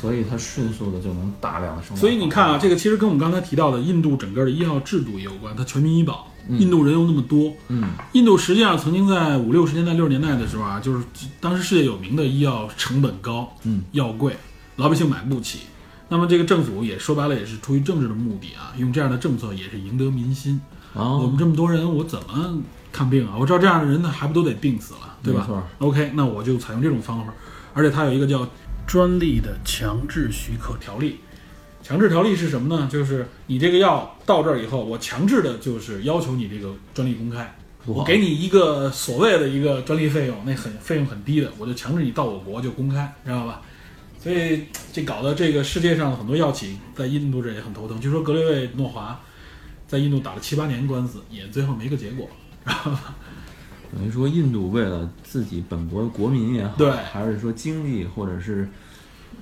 [0.00, 1.96] 所以它迅速的就能大量的生产。
[1.98, 11.04] 所以你看啊，这个其实跟我们刚才提到的印度整个的医药制度也有关，它全民医保，印度人又那么多，嗯印度实际上曾经在五六十年代、六十年代的时候啊，就是
[11.40, 14.36] 当时世界有名的医药成本高，嗯，药贵，
[14.76, 15.60] 老百姓买不起。
[16.08, 20.60] 那么这个政府也说白了也是出于政治的目的啊，用这样的政策也是赢得民心。
[20.92, 22.60] 我哦们这么多人，我怎么
[22.90, 23.34] 看病啊？
[23.38, 27.32] 我知道这样的人呢，还不都得病死了，对吧没错？OK，那我就采用这种方法，
[27.74, 28.44] 而且它有一个叫
[28.90, 31.20] 专利的强制许可条例。
[31.80, 32.88] 强制条例是什么呢？
[32.90, 43.62] 就是你这个药到这儿以后，我强制的就是要求你这个专利公开，我给你一个所谓的一个专利费用，那很费用很低的，我就强制你到我国就公开，知道吧？
[44.18, 48.00] 所以这搞得这个世界上的很多药企在印度这也很头疼。
[48.00, 49.20] 据说格列卫诺华
[49.86, 52.28] 在印度打了七八年官司，也最后没个结果。
[53.92, 58.68] 等于说印度为了自己本国的国民也好，对还是说经济或者是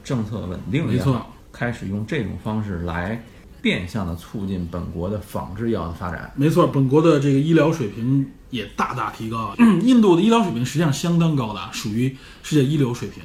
[0.03, 3.23] 政策稳定也没错好，开始用这种方式来
[3.61, 6.33] 变相的促进本国的仿制药的发展。
[6.37, 9.55] 没错，本国的这个医疗水平也大大提高。
[9.83, 13.23] 印度的医疗水平实际上相当高的，属于世界一流水平。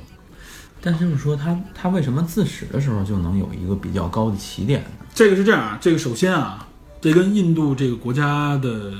[0.81, 4.89] 但就是说他，他为什么自始的时候就能有一个比较高的起点呢？
[5.13, 6.67] 这个是这样啊，这个首先啊，
[6.99, 8.91] 这跟印度这个国家的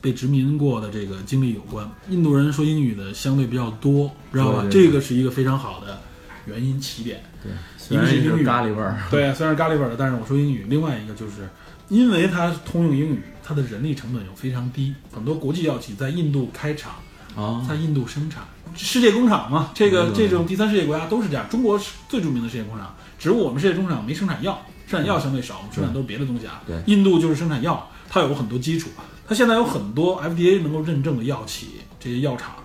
[0.00, 1.88] 被殖民过的这个经历有关。
[2.08, 4.62] 印度人说英语的相对比较多，知道吧？
[4.62, 6.00] 对对对这个是一个非常好的
[6.46, 7.22] 原因起点。
[7.42, 10.66] 对，虽然是一个是英语咖喱味儿，对，虽然是咖喱味儿的，但是我说英语。
[10.68, 11.48] 另外一个就是，
[11.88, 16.92] 因为它通用英语，它的人力成本又非常低，很多国际药企在印度开厂，
[17.34, 18.44] 啊，在印度生产，
[18.76, 21.48] 世界工厂嘛，这个嗯这种第三世界国家都是这样。
[21.48, 26.62] 中国是最著名的世界工厂，只不过我们世界工厂没生产药，生产药相对少，我们生产都是别的东西啊。
[26.66, 28.90] 对印度就是生产药，它有很多基础，
[29.30, 31.68] 它现在有很多 FDA 能够认证的药企，
[32.00, 32.56] 这些药厂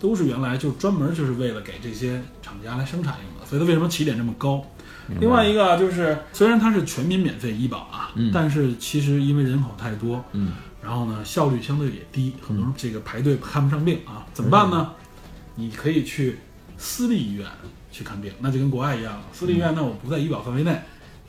[0.00, 4.64] 都是原来就专门就是为了给这些厂家来生产用的，所以它为什么起点这么高？
[5.20, 14.92] 另外一个啊就是，虽然它是全民免费医保啊，嗯但是其实因为人口太多，嗯，然后呢效率相对也低，很多人这个排队看不上病啊，怎么办呢？
[15.56, 16.38] 你可以去
[16.78, 17.46] 私立医院
[17.92, 19.24] 去看病，那就跟国外一样了。
[19.30, 20.80] 私立医院那，我不在医保范围内，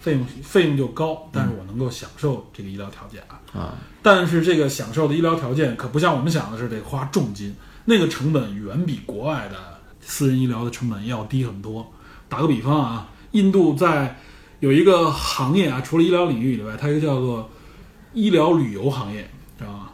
[0.06, 3.42] 费用费用就高，但是我能够享受这个医疗条件啊。
[3.60, 9.58] 啊，但是这个享受的医疗条件可不像我们想的是得花重金，那个成本远比国外的
[10.02, 11.92] 私人医疗的成本要低很多。
[12.30, 14.20] 打个比方啊，印度在
[14.60, 17.50] 有一个行业啊，除了医疗领域以外，它有一个叫做
[18.14, 19.90] 医疗旅游行业，知道吗？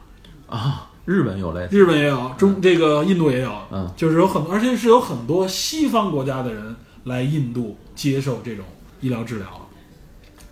[0.47, 8.65] 啊，日本有类似，日本也有，中这个印度也有，嗯就是有很多，而且是有很多西方国家的人来印度接受这种
[8.99, 9.60] 医疗治疗。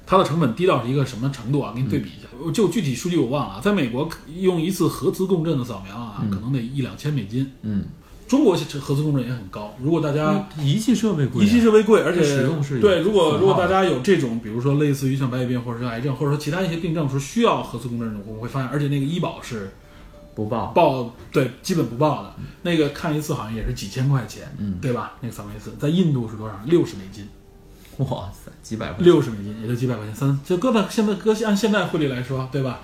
[0.10, 1.72] 它的成本低到是一个什么程度啊？
[1.76, 3.62] 给你对比一下，我就具体数据我忘了。
[3.62, 7.52] 在美国用一次核磁共振的扫描啊，可能得一两千美金。
[7.62, 7.84] 嗯，
[8.28, 9.76] 中国核磁共振也很高。
[9.80, 19.69] 如果大家仪器设备贵啊，仪器设备贵，而且使用是对，如果如果大家有这种，比如说类似于像白血病或者是癌症，或者说其他一些病症，是需要核磁共振的，我们会发现，而且那个医保是
[20.34, 25.13] 不报，报对基本不报的，那个看一次好像也是几千块钱，嗯对吧？
[25.22, 26.60] 那个扫描一次，在印度是多少？
[26.65, 27.28] 六十美金，
[28.08, 32.80] 哇塞，几百块，六十美金也就几百块钱，三就搁在现在搁按现在汇率来说，对吧？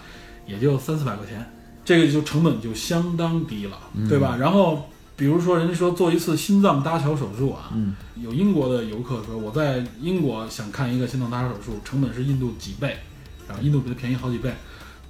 [0.45, 1.43] 也就三四百块钱，
[1.85, 3.77] 这个就成本就相当低了，
[4.09, 4.35] 对吧？
[4.37, 12.97] 然后比如说人家说做一次心脏搭桥手术啊，嗯有英国的游客说我在英国想看一个心脏搭桥手术，成本是印度几倍，
[13.47, 14.53] 然后印度比它便宜好几倍。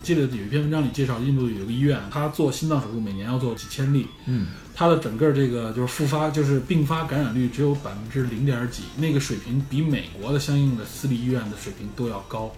[0.05, 12.53] 记得有一篇文章里介绍，印度有个医院，他做心脏手术每年要做几千例，嗯，他的整个这个就是复发，就是并发感染率只有百分之零点几，那个水平比美国的相应的私立医院的水平都要高，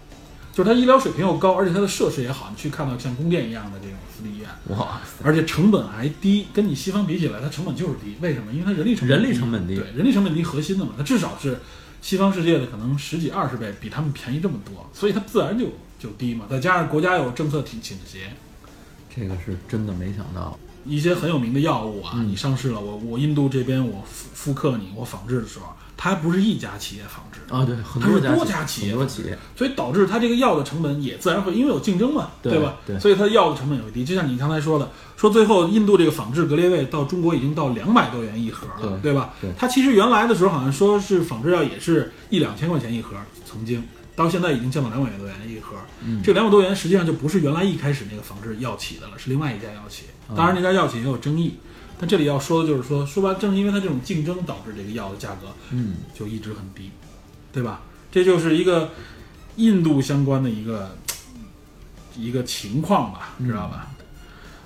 [0.52, 8.18] 就是它医疗水平又高，而且它的设施也好，你去看到像宫殿一样的这种私立医院，哇塞，而且成本还低，跟你西方比起来，它成本就是低。
[8.20, 8.52] 为什么？
[8.52, 9.76] 因为它人力成本人力成本低。
[9.76, 11.58] 对，人力成本低核心的嘛，它至少是
[12.02, 15.68] 西方世界的可能十几二十倍，比他们便宜这么多，所以它自然就
[16.00, 16.46] 就低嘛。
[16.50, 18.32] 再加上国家有政策倾倾斜，
[19.16, 25.66] 这个是真的没想到，一些很有名的药物啊，嗯你上市了，我我印度这边我复复刻你，我仿制的时候，
[25.98, 32.78] 它还不是一家企业仿制，啊，对，很它是多多家企业企业，所以导致它这个药的成本也自然会因为有竞争嘛，对吧？
[32.86, 34.06] 对所以它药的成本也会低。
[34.06, 39.34] 就像你刚才说的，说最后印度这个仿制格列卫到中国已经到两百多元一盒了，对吧？
[39.42, 43.84] 对它其实原来的时候好像说是仿制药也是一两千块钱一盒，曾经
[44.18, 45.78] 到现在已经降到两百多元一盒。
[46.02, 50.06] 嗯这两百多元实际上就不是原来一开始那个仿制药企的了，是另外一家药企。
[50.30, 51.54] 嗯当然那家药企也有争议，
[52.00, 56.90] 但这里要说的就是说，说白了正是因为它这种竞争导致这个药的价格嗯，就一直很低，
[57.54, 57.82] 对吧？
[58.12, 58.90] 这就是一个
[59.58, 60.98] 印度相关的一个
[62.18, 63.88] 一个情况吧，知道吧？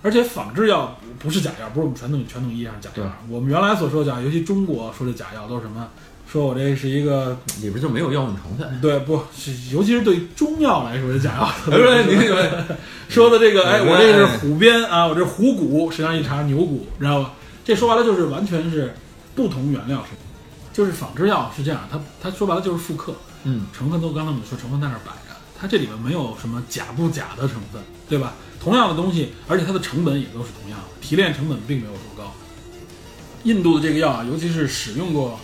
[0.01, 3.11] 而且仿制药不是假药，不是我们传统传统意义上假药。
[3.29, 5.89] 我们原来所说的假药，尤其中国说的假药都是什么？
[6.31, 11.51] 说我这是一个里边就没有药用成分，对不是，尤其是对于中药来说是假药。
[11.65, 12.15] 不是你
[13.09, 17.33] 说的这个，哎，我这是虎鞭啊，我这虎骨，实际上一查牛骨，知道吧？
[17.65, 18.93] 这说白了就是完全是
[19.35, 20.15] 不同原料是，
[20.71, 23.13] 就是仿制药是这样，它它说白了就是复刻，
[23.43, 28.33] 嗯，成分都刚才我们说成分在那儿摆着，它这里面没有什么假不假的成分，对吧？
[28.63, 32.31] 同样的东西，而且它的成本也都是同样的，提炼成本并没有多高。
[33.43, 35.37] 印度的这个药啊，尤其是使用过，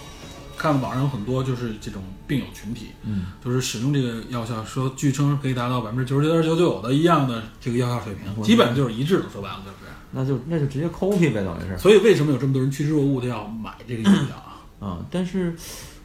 [0.57, 9.77] 看网上有很多就是这种病友群体，嗯，就是使用这个药效，说据称可以达到百分之九十九点九九的一样的这个药效水平，基本上就是一致的，说白了就是。
[10.09, 14.63] 那就那就直接 copy 呗，等于是，所以为什么有这么多人趋之若鹜的要买这个药啊？
[14.79, 15.53] 啊，但是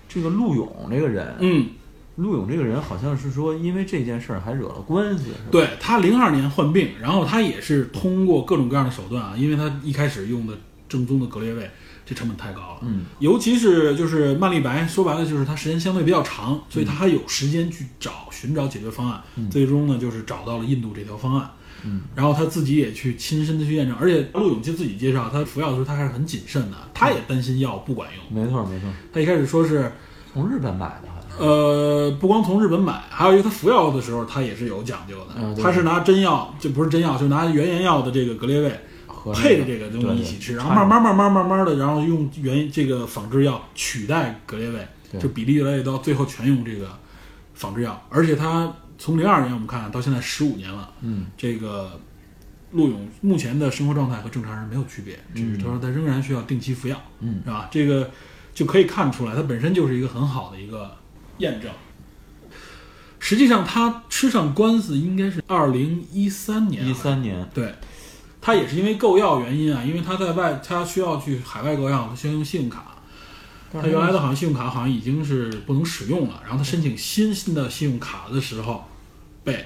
[0.09, 1.69] 这个陆勇这个人，嗯，
[2.17, 10.59] 陆勇这个人好像是说因为这件事儿还惹了官司，对他零二年患病，然后他也是通过各种各样的手段啊，因为他一开始用的
[10.93, 11.71] 正宗的格列卫，
[12.05, 12.79] 这成本太高了。
[12.83, 19.23] 嗯，尤其是就是曼丽白，说白了就是它时间相对比较长，所以他还有时间去找寻找解决方案。
[19.51, 21.51] 最终呢，就是找到了印度这条方案。
[21.85, 28.43] 嗯，然后他自己也去亲身的去验证，而且陆勇就自己介绍，他服药的时候他还是很谨慎的，他也担心药不管用。
[28.45, 29.91] 没错没错，他一开始说是
[30.33, 35.35] 从日本买的好像，呃，不光从日本买，还有一个他服药的时候，他也是有讲究的。
[35.37, 38.81] 嗯他是拿真药，就不是真药，就拿原研药的这个格列卫
[39.23, 44.89] 和配着这个东西一起吃，然后慢慢慢慢慢慢的，然后用原这个仿制药取代格列卫，
[45.21, 46.91] 就比例越来越高，最后全用这个
[47.55, 48.05] 仿制药。
[48.11, 52.01] 而且他从零二年我们看到现在十五年了，嗯，这个
[52.73, 57.43] 陆勇目前的生活状态和正常人没有区别，只是他说他仍然需要定期服药，嗯。
[57.45, 57.69] 是吧？
[57.71, 58.11] 这个
[58.53, 60.97] 就可以看出来，他本身就是一个很好的一个
[61.39, 61.71] 验证。
[63.25, 67.73] 实际上，他吃上官司应该是二零一三年，一三年，对，
[68.43, 72.97] 他也是因为购药原因啊，因为他在外，他需要去海外购药，他需要用信用卡，
[73.73, 78.85] 他原来的好像信用卡好像已经是不能使用了，然后他申请新新的信用卡的时候
[79.45, 79.65] 被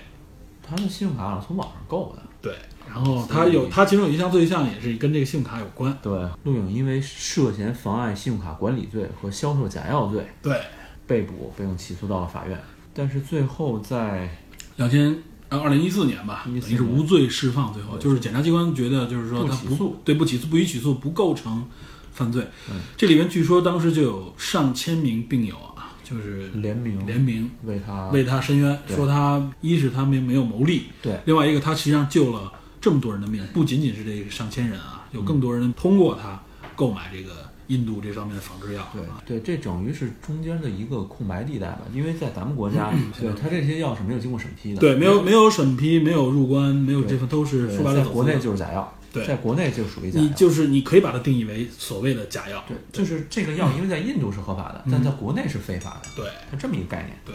[0.62, 2.22] 他的信用卡好像从网上购的。
[2.42, 2.54] 对，
[2.86, 6.12] 然后他有他其中有一项罪项也是跟这个信用卡有关，对，
[6.44, 10.60] 陆勇因为涉嫌妨碍信用卡管理罪和销售假药罪对，
[11.06, 12.60] 被捕，并起诉到了法院。
[12.94, 14.28] 但是最后在
[14.76, 15.16] 两千
[15.48, 19.96] 呃二零一四年吧，等于是无罪释放，最后就是检察机关觉得就是说不他起诉。
[20.04, 21.64] 对不起诉不予起诉不构成
[22.12, 22.80] 犯罪，嗯。
[22.96, 27.06] 这里面据说当时就有上千名病友啊，就是联名。
[27.06, 31.20] 联名为他为他申冤，说他一是他没没有谋利，对。
[31.26, 36.40] 另外一个他实际上救了这么多人的命，不仅仅是这个上千人啊，有更多人通过他
[36.74, 50.24] 购买这个印度这方面的仿制药，对啊对，这等于是中间的一个空白地带吧，因为在咱们国家，对它这些药是没有经过审批的，对，没有没有审批，没有入关，没有这份都是说白了在国内就是假药，对在国内就属于假药。
[50.24, 57.16] 你就是你可以把它定义为所谓的假药，对，就是这个药，因为在印度是合法的，但在国内是非法的，对它这么一个概念。
[57.24, 57.34] 对。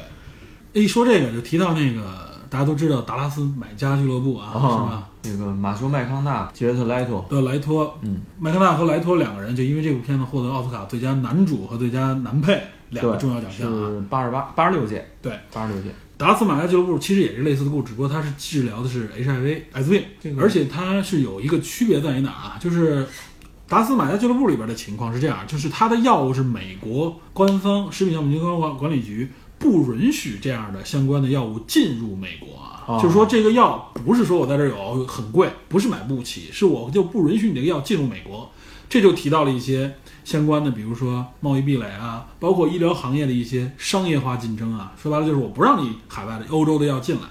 [0.73, 13.87] 一说这个就提到那个大家都知道达拉斯买家俱乐部啊，是吧那？，个马修麦康纳、杰特莱托，的莱托，嗯，麦康纳和莱托两个人就因为这部片子获得奥斯卡最佳男主和最佳男配两个，重要奖项啊。
[13.87, 15.87] 是八十八、八十六届，对，八十六届。
[16.17, 22.57] 达拉斯买家俱乐部其实也是类似的故事，只不过它是治疗的是 HIV 艾滋病，这个而且它是有一个区别在于哪啊？
[22.59, 23.07] 就是
[23.65, 29.31] 达拉斯买家俱乐部里边的情况是这样，就是它的药物是美国官方食品药品监督管管理局
[29.61, 32.67] 不允许这样的相关的药物进入美国啊。
[32.87, 38.51] 哦就是说这个药不是说我在这儿有很贵，不是买不起，是我就不允许你这个药进入美国。
[38.89, 39.95] 这就提到了一些
[40.25, 44.91] 相关的，比如说贸易壁垒啊，包括医疗行业的一些商业化竞争啊。
[45.01, 47.21] 说白了就是我不让你海外的欧洲的药进来，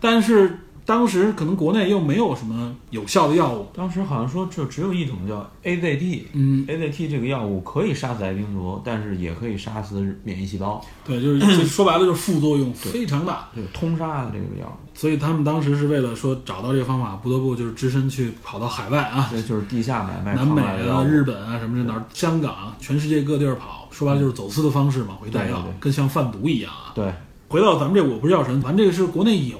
[0.00, 0.58] 但是
[0.92, 21.02] 当时可能国内又没有什么有效的药物，当时好像说就只有一种叫 AZT，嗯，AZT 这个药物可以杀死癌病毒，但是也可以杀死免疫细胞，对，就是 说白了就是副作用非常大，这个通杀的这个药，所以他们当时是为了说找到这个方法，不得不就是只身去跑到海外啊，这就是地下买卖南美啊。
[21.04, 26.92] 日本啊什么这哪儿，香港，全世界各地儿跑，说白了就是走私的方式往回带药对对对，跟像贩毒一样啊。
[26.94, 27.10] 对，
[27.48, 29.58] 回到咱们这我不是药神，咱这个是国内有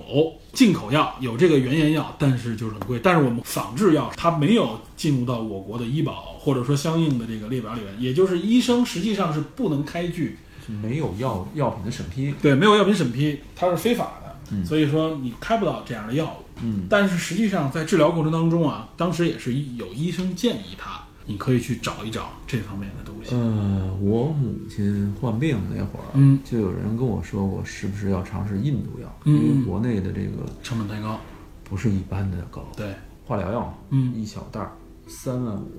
[0.53, 3.01] 进口药，有这个原研药，但是就是很贵。
[3.03, 10.37] 但是我们仿制药它没有进入到我国的医保或者说相应的这个列表里面，也就是医生实际上是不能开具，
[10.83, 12.35] 没有药药品的审批。
[12.43, 16.45] 对，没有药品审批，它是非法的，嗯所以说你开不到这样的药物。
[16.63, 23.35] 嗯，但是实际上在治疗过程当中啊，当时也是有医生建议他，你可以去找一找这方面的东西。
[23.35, 29.19] 呃，我母亲患病那会儿，嗯，就有人跟我说过，是不是要尝试印度药？
[29.25, 31.21] 嗯因为国内的这个成本太高，
[31.65, 32.95] 不是一般的高，对，
[33.25, 34.73] 化疗药，嗯一小袋儿
[35.07, 35.71] 三万五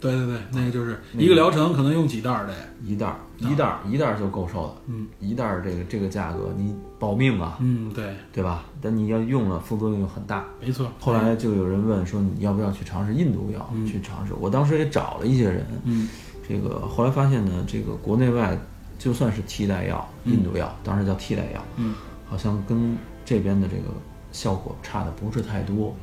[0.00, 4.74] 对对对，那个就是一个疗程可能用几袋儿的，一袋儿，一袋儿一袋儿就够受了。
[4.86, 8.64] 嗯一袋儿这个这个价格，你保命啊，嗯，对，对吧？
[8.80, 10.46] 但你要用了，副作用又很大。
[10.60, 10.90] 没错。
[10.98, 13.68] 后来就有人问说，你要不要去尝试印度药？
[13.74, 14.32] 嗯去尝试。
[14.40, 16.08] 我当时也找了一些人，嗯
[16.48, 18.58] 这个后来发现呢，这个国内外
[18.98, 21.94] 就算是替代药，嗯印度药当时叫替代药，嗯，
[22.26, 23.84] 好像跟这边的这个
[24.32, 25.94] 效果差的不是太多。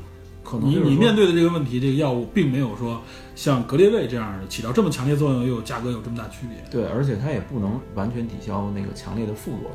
[0.49, 3.01] 可能你面对的这个问题，这个药物并没有说
[3.35, 6.63] 像格列卫这样的起到这么强烈作用，又有价格有这么大区别。
[6.71, 9.71] 对，而且它也不能完全抵消那个强烈的副作用。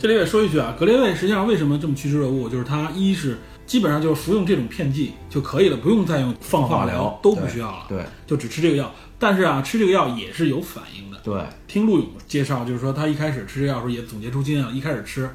[0.00, 8.92] 这里也说一句啊，格列卫实际上为什么这么趋之若鹜，就是它一是基本上就是服用这种片剂就可以了，不用再用放化放化疗都不需要了，对就只吃这个药。
[9.18, 11.18] 但是啊，吃这个药也是有反应的。
[11.22, 15.30] 对，听陆勇介绍，就是说他一开始吃这药的时候也总结出经验了，一开始吃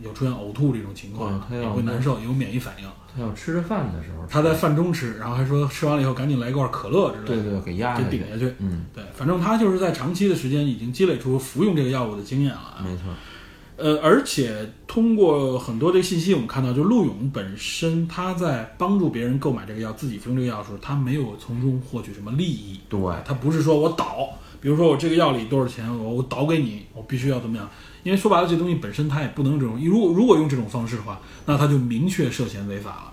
[0.00, 2.88] 有出现呕吐这种情况，他要会难受，有免疫反应。
[3.14, 8.54] 他要吃着饭的时候，他在饭中吃，然后还说吃完了以后赶紧来一罐可乐之类的，对对给压下去给顶，下去。
[8.58, 12.80] 嗯，对，反正他就是在长期的时间已经积累出服用这个药物的经验了啊。
[12.82, 13.02] 没错，
[13.76, 22.80] 呃，而且通过很多这个信息，我们看到，就陆勇本身他在帮助别人购买这个药，自己服用这个药的时候，他没有从中获取什么利益。
[22.88, 27.68] 对，他不是说我倒，比如说我这个药里多少钱，我我倒给你，我必须要怎么样？
[28.02, 33.12] 因为说白了，这东西本身它也不能这种，如果如果用这种方式的话，那他就明确涉嫌违法了。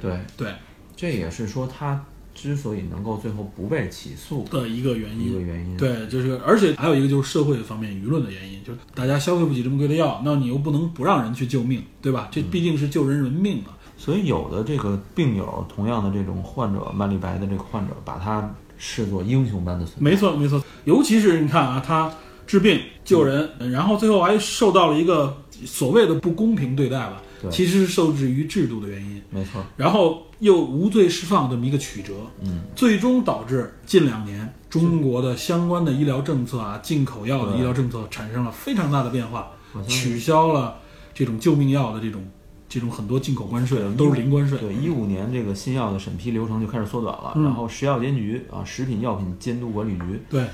[0.00, 0.54] 对，对
[0.96, 2.04] 这也是说他
[2.34, 5.30] 之所以能够最后不被起诉的一个原因。
[5.30, 5.76] 一个原因。
[5.76, 12.28] 对，就是，而且还有一个就是社会方面舆论的原因，就是大家消费不起这么贵的药，那你又不能不让人去救命，对吧？
[12.32, 13.76] 这毕竟是救人人命啊。
[13.98, 20.10] 所以有的这个病友，同样的这种患者，曼丽白的这个患者，把他视作英雄般的存在。
[20.10, 22.10] 没错，没错，尤其是你看啊，他
[22.52, 25.34] 治病救人，然后最后还受到了一个
[25.64, 27.50] 所谓的不公平对待吧，对。
[27.50, 39.50] 其实是受制于制度的原因，没错，然后又无罪释放这么一个曲折，嗯，最终导致近两年中国的相关的医疗政策啊，进口药的医疗政策产生了非常大的变化
[39.88, 40.76] 取消了
[41.14, 42.22] 这种救命药的这种
[42.68, 47.44] 这种很多进口关税都是零关税，对，一五年这个新药的审批流程就开始缩短了，嗯。
[47.44, 50.44] 然后食药监局啊，食品药品监督管理局，对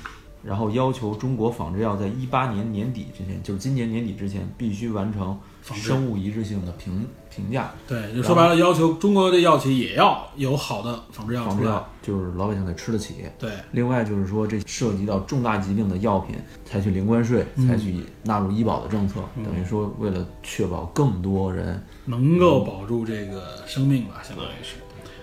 [0.43, 7.71] 然后要求中国仿制药在一八年年底之前，就是今年年底之前，必须完成生物一致性的评评价。
[7.87, 13.15] 对，就说白了，要求中国的药企也要有好的仿制药仿制药就是老百姓得吃得起。
[13.37, 13.51] 对。
[13.71, 16.35] 另外就是说，这涉及到重大疾病的药品，
[16.65, 24.75] 采取零关税，嗯采取纳入医保的政策，等于说为了确保更多人，能够保住这个生命吧，相当于是。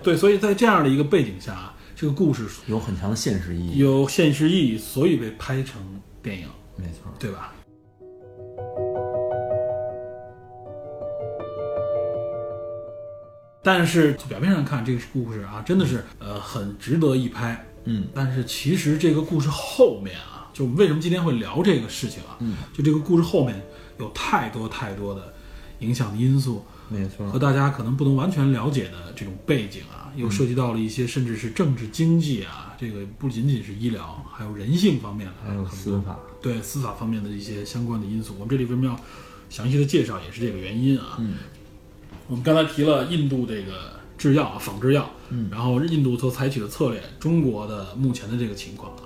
[0.02, 3.78] 对，所以在这样的一个背景下啊，这个故事有很强的现实意义。
[3.78, 5.80] 有现实意义，所以被拍成
[6.22, 7.54] 电影，没错，对吧？
[13.62, 17.64] 但是从表面上看，这个故事啊，真的是呃很值得一拍。
[17.84, 22.36] 嗯，但是其实这个故事后面啊，就为什么今天会聊这个事情啊？
[22.40, 23.58] 嗯，就这个故事后面
[23.98, 25.32] 有太多太多的
[25.78, 38.34] 影响的因素，没错和大家可能不能完全了解的这种背景啊，又涉及到了一些甚至是政治经济啊，这个不仅仅是医疗，还有人性方面的，还有司法，对司法方面的一些相关的因素。
[38.34, 38.98] 我们这里为什么要
[39.48, 41.16] 详细的介绍，也是这个原因啊。
[41.20, 41.34] 嗯，
[42.26, 49.02] 我们刚才提了印度这个制药啊，仿制药，嗯，然后印度所采取的策略，中国的目前的这个情况啊。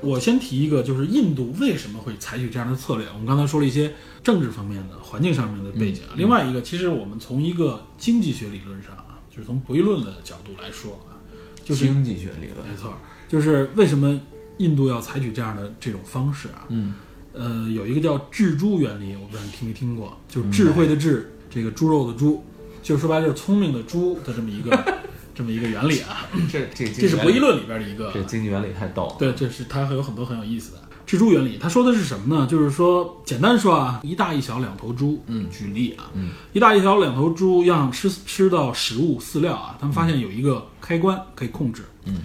[0.00, 3.06] 我先提一个，就是印度为什么会采取这样的策略？
[3.12, 3.94] 我们刚才说了一些
[4.24, 6.14] 政治方面的、环境上面的背景啊。
[6.16, 11.16] 另外一个，其实我们从一个经济学理论上啊，就是从博弈论的角度来说啊，
[11.64, 12.92] 就是经济学理论，没错，
[13.28, 14.20] 就是为什么
[14.58, 16.66] 印度要采取这样的这种方式啊？
[16.68, 16.94] 嗯，
[17.32, 22.44] 呃，有一个叫智猪原理，我不知道你听没听过，就是智慧的智，这个猪肉的猪，
[22.82, 25.00] 就是说白了就是聪明的猪的这么一个
[25.34, 26.28] 这么一个原理啊。
[26.50, 29.16] 这这这是博弈论里边的一个这经济原理太逗了。
[29.18, 30.78] 对，这是它还有很多很有意思的
[31.12, 31.58] 蜘蛛原理。
[31.60, 32.46] 他说的是什么呢？
[32.46, 35.22] 就是说，简单说啊，一大一小两头猪。
[35.26, 41.82] 嗯举例啊，嗯，一大一小两头猪要想吃吃到食物饲料啊，他们发现有一个开关可以控制。
[42.06, 42.22] 嗯，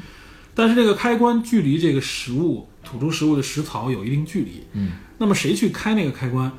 [0.55, 4.63] 但是这个开关距离这个食物吐出食物的食槽有一定距离。
[4.71, 6.49] 嗯，那么谁去开那个开关？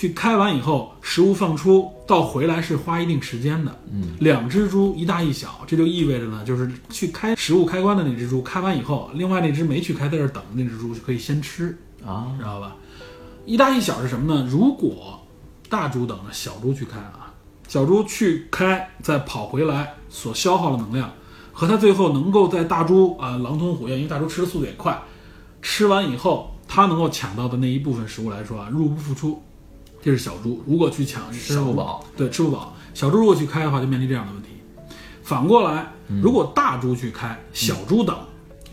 [0.00, 3.78] 去开完以后，食物放出到回来是花一定时间的。
[3.92, 12.74] 嗯，两只猪一大一小，这就意味着呢，就是去开食物开关的那只猪开完以后，另外那只没去开在这儿等的那只猪就可以先吃，啊，知道吧？
[13.44, 14.48] 一大一小是什么呢？
[14.50, 15.20] 如果
[15.68, 17.34] 大猪等着小猪去开啊，
[17.68, 21.12] 小猪去开再跑回来所消耗的能量，
[21.52, 24.98] 和它最后能够在大猪啊、狼吞虎咽，因为大猪吃的速度也快，
[25.60, 29.42] 吃完以后它能够抢到的那一部分食物来说啊，入不敷出。
[30.02, 32.74] 这是小猪，如果去抢吃不饱，对，吃不饱。
[32.94, 34.48] 小猪如果去开的话，就面临这样的问题。
[35.22, 35.86] 反过来，
[36.22, 38.16] 如果大猪去开，小猪等，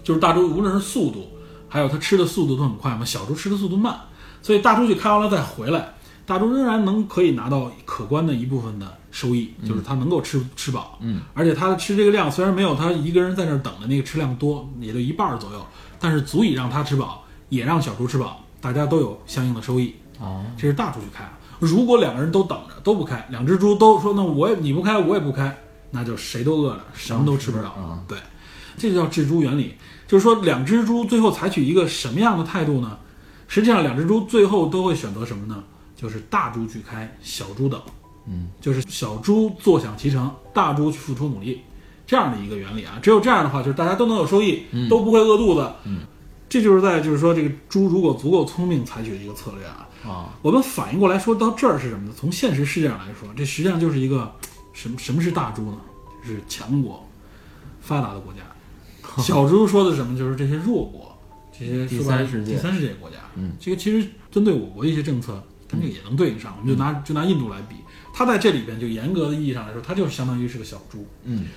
[0.04, 1.28] 就是大猪无论是速度，
[1.70, 3.96] 还有它吃的速度都很快嘛，小猪吃的速度慢，
[4.42, 5.94] 所以大猪去开完了再回来，
[6.26, 15.64] 大猪仍然能可以拿到可观的一部分的收益，就是它能够吃吃饱，嗯，而且它的吃这个量虽然没有它一个人在那儿等的那个吃量多，也就一半儿左右，
[16.00, 19.94] 但是足以让它吃饱，也让小猪吃饱，大家都有相应的收益。
[20.20, 21.24] 啊，这是大猪去开。
[21.60, 25.58] 如果两个人都等着都不开，两只猪都说那我也你不开我也不开，
[25.92, 27.70] 那就谁都饿着，什么都吃不着。
[27.70, 28.18] 啊对，
[28.78, 29.74] 这就叫制猪原理，
[30.08, 32.98] 就是说两只猪最后采取一个什么样的态度呢？
[33.48, 35.64] 实际上两只猪最后都会选择什么呢？
[35.96, 37.82] 就是大猪去开，小猪等。
[38.28, 41.62] 嗯，就是小猪坐享其成，大猪去付出努力，
[42.06, 43.00] 这样的一个原理啊。
[43.02, 45.72] 只有这样的话，就是大家都能有收益，都不会饿肚子。
[45.86, 46.02] 嗯，
[46.50, 49.84] 这就是在就是说这个猪如果足够聪明采取的一个策略啊。
[50.06, 52.14] 啊，我们反应过来说到这儿是什么呢？
[52.16, 54.32] 从现实世界上来说，这实际上就是一个
[54.72, 55.78] 什么什么是大猪呢？
[56.24, 57.06] 就是强国、
[57.82, 58.40] 发达的国家。
[59.22, 60.18] 小猪说的是什么？
[60.18, 61.18] 就是这些弱国，
[61.52, 63.18] 这些第三世界第三世界国家。
[63.36, 66.56] 嗯，这个其实针对我国一些政策，跟这个也能对应上。
[66.62, 67.76] 我们就拿就拿印度来比，
[68.14, 71.06] 它在这里边就严格的意义上来说，它就是相当于是个小猪。
[71.24, 71.48] 嗯，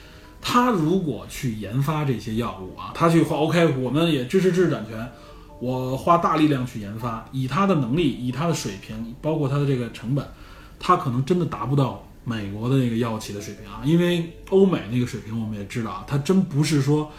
[0.42, 5.12] 他如果去研发这些药物啊，他去花 OK，我们也支持知识产权，
[5.60, 10.26] 我花大力量去研发，以他的能力，以他的水平，包括他的这个成本，
[10.78, 17.10] 他可能真的达不到美国的那个药企的水平啊，因为欧美那个水平我们也知道啊，它真不是说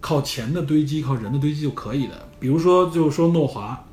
[0.00, 2.28] 靠钱的堆积、靠人的堆积就可以的。
[2.38, 3.84] 比如说，就是说诺华，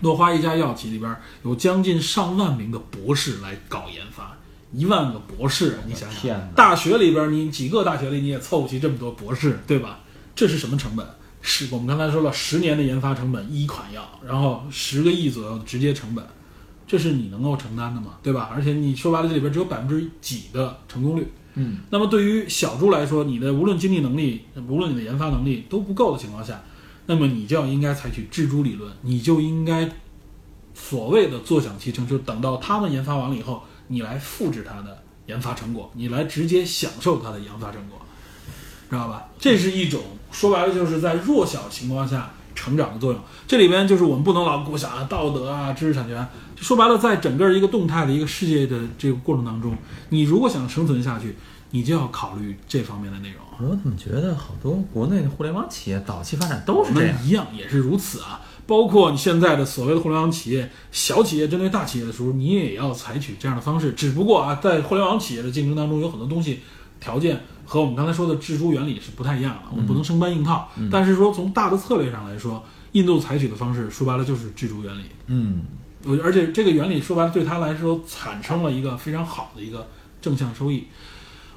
[0.00, 4.36] 诺华一家药企里边有将近上万名的博士来搞研发，
[4.74, 10.00] 一万个博士，你想想，大学里边你几个大学里你也凑不齐这么多博士，对吧？
[10.34, 11.06] 这是什么成本？
[11.40, 16.24] 是我们刚才说了，十年的研发成本一款药，然后十个亿左右的直接成本，
[16.86, 18.14] 这是你能够承担的吗？
[18.22, 18.50] 对吧？
[18.54, 21.28] 而且你说白了，这里边只有百分之几的成功率。
[21.56, 26.62] 嗯，那么对于小猪来说，你的无论经济能力，无论你的研发能力都不够的情况下，
[27.06, 29.88] 那么你就要应该采取制猪理论，你就应该
[30.74, 37.98] 所谓的坐享其成，就等到他们研发完了以后，你来复制它的研发成果，你来直接享受它的研发成果，
[38.90, 39.26] 知道吧？
[39.38, 43.20] 这是一种说白了就是在弱小情况下成长的作用。
[43.46, 46.26] 这里边就是我们不能老给我想啊道德啊知识产权，
[46.56, 49.76] 就说白了，在整个一个动态的一个世界的这个过程当中，
[50.10, 51.36] 你如果想生存下去，
[51.70, 53.68] 你就要考虑这方面的内容。
[53.68, 57.24] 我怎么觉得好多国内的互联网企业早期发展都是这样？
[57.24, 58.40] 一样也是如此啊。
[58.66, 63.92] 包括你现在的所谓的互联网企业，小企业针对大企业的时候，你也要采取这样的方式。
[63.92, 66.60] 只不过啊，在互联网企业的竞争当中，有很多东西
[66.98, 70.70] 条件和我们刚才说的制猪原理是不太一样的，我们不能生搬硬套。
[70.90, 75.02] 但是说从大的策略上来说，印度采取的方式说白了就是制猪原理。
[75.26, 75.64] 嗯，
[76.04, 79.88] 我而且这个原理说白了对他来说产生了一个非常好的一个
[80.22, 80.84] 正向收益。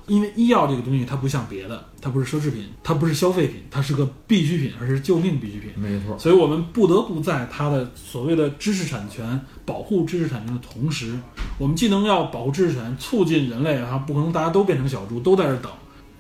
[0.08, 5.72] 因为医药这个东西它不像别的，它不是奢侈品，它不是消费品，它是个必需品，而是救命必需品。
[5.76, 11.20] 没错，所以我们不得不在它的所谓的知识产权保护知识产权的同时，
[11.58, 15.70] 我们既能要保护知识产权，促进人类啊，不可能大家都变成小猪，都在这儿等，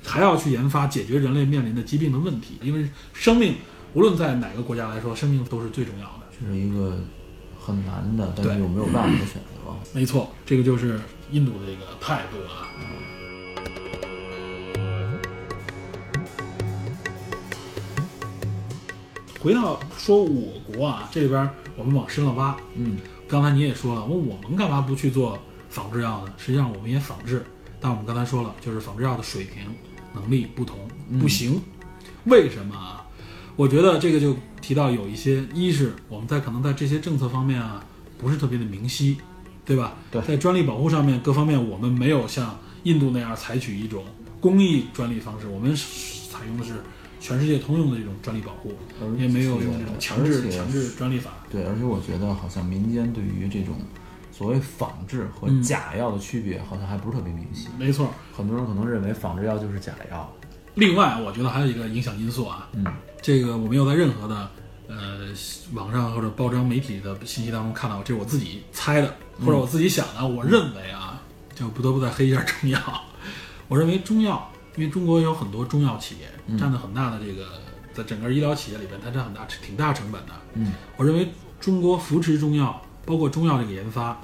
[0.06, 2.58] 还要去研发解决人类面临的疾病的问题。
[2.62, 3.56] 因为生命
[3.94, 6.28] 无论在哪个国家来说，生命都是最重要的。
[6.38, 7.00] 这是一个
[7.58, 9.74] 很难的，但是又没有办法的选择。
[9.94, 11.00] 没错，这个就是
[11.32, 12.68] 印度的这个态度啊。
[19.48, 22.98] 回到说我国啊，这里边我们往深了挖，嗯，
[23.30, 25.40] 刚才你也说了，问我们干嘛不去做
[25.70, 26.34] 仿制药呢？
[26.38, 27.46] 实际上我们也仿制，
[27.80, 29.64] 但我们刚才说了，就是仿制药的水平
[30.14, 30.78] 能力不同，
[31.18, 31.62] 不行。
[32.26, 33.08] 为什么啊？
[33.56, 37.82] 我觉得这个就提到有一些，一是我们在可能在这些政策方面啊，
[38.18, 39.16] 不是特别的明晰，
[39.64, 39.94] 对吧？
[40.12, 44.04] 对在专利保护上面各方面，我们没有像印度那样采取一种
[44.42, 46.74] 公益专利方式，我们采用的是
[47.20, 51.32] 全世界通用的这种专利保护，而也没有用这种强制强制专利法。
[51.50, 53.76] 对，而且我觉得好像民间对于这种
[54.32, 57.68] 所谓仿制和嗯假药的区别，好像还不是特别明晰。
[57.78, 58.14] 没错。
[58.36, 60.32] 很多人可能认为仿制药就是假药。
[60.76, 62.86] 另外，我觉得还有一个影响因素啊，嗯，
[63.20, 64.50] 这个我没有在任何的
[64.88, 65.30] 呃
[65.74, 70.28] 网上或者包装媒体的信息当中看到，这是我自己猜的，或者我自己想的。
[70.28, 71.20] 我认为啊，
[71.56, 72.80] 就不得不再黑一下中药。
[73.68, 77.60] 我认为中药，因为中国有很多中药企业，占了很大的这个
[77.94, 80.32] 在整个医疗企业里边，它占很大挺大成本的。
[80.54, 84.22] 嗯，我认为中国扶持中药，包括中药这个研发，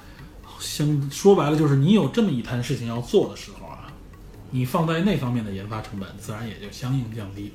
[0.59, 3.91] 相说白了就是你有这么一摊事情要做的时候啊，
[4.51, 7.51] 你放在那方面的研发成本，自然也就相应降低。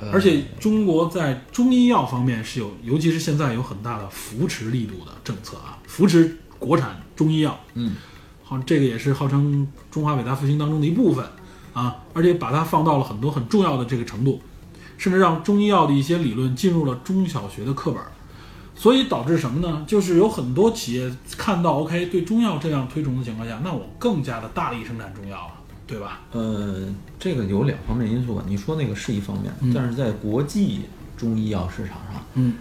[0.00, 7.58] 呃而且中国在中医药方面是有，尤其是现在有很大的扶持力度的政策啊，扶持国产中医药。
[7.74, 7.94] 嗯，
[8.42, 11.24] 好，这个也是号称中华伟大复兴当中的一部分
[11.74, 14.40] 啊，而且把它放到了很多很重要的这个程度，
[14.96, 18.10] 甚至让中医药的一些理论进入了中小学的课本儿。
[18.76, 19.84] 所以导致什么呢？
[19.86, 21.08] 就是有很多企业
[21.38, 25.52] 看到 OK 对中药这样推崇的情况下，那我更加的大力生产中药了，
[25.86, 26.22] 对吧？
[26.32, 28.42] 呃，这个有两方面因素吧。
[28.48, 30.80] 你说那个是一方面，嗯但是在国际
[31.16, 32.54] 中医药市场上，嗯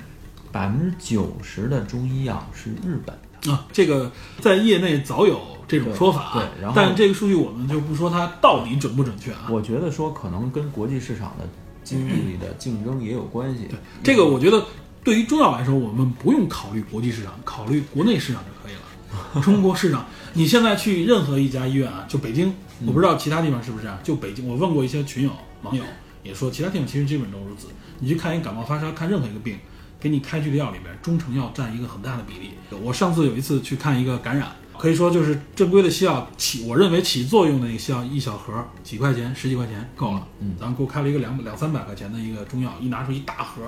[0.52, 3.52] 百分之九十的中医药是日本的。
[3.52, 9.48] 啊，这个在业内早有这种说法啊，对对然后但这个数据我们就不说它到底准不准确啊。
[9.50, 11.48] 我觉得说可能跟国际市场的
[11.84, 13.66] 经济的竞争也有关系。
[13.70, 14.64] 对这个我觉得
[15.04, 19.42] 对于中药来说，我们不用考虑国际市场，考虑国内市场就可以了。
[19.44, 22.54] 中国市场，你现在去任何一家医院啊，就北京，
[22.86, 24.00] 我不知道其他地方是不是这样。
[24.02, 25.84] 就北京，我问过一些群友网友，
[26.24, 27.68] 也说其他地方其实基本都如此。
[28.00, 29.58] 你去看一感冒发烧，看任何一个病，
[30.00, 32.52] 给你开具的药里边，中成药占一个很大的比例。
[32.82, 38.54] 我上次有一次去看一个感染，可以说就是正规的西药起，我认为起作用的那个西药一小盒
[38.84, 40.28] 几块钱，十几块钱够了。
[40.40, 43.62] 嗯咱们给我开了一个两两三百块钱的一个中药，一拿出一大盒，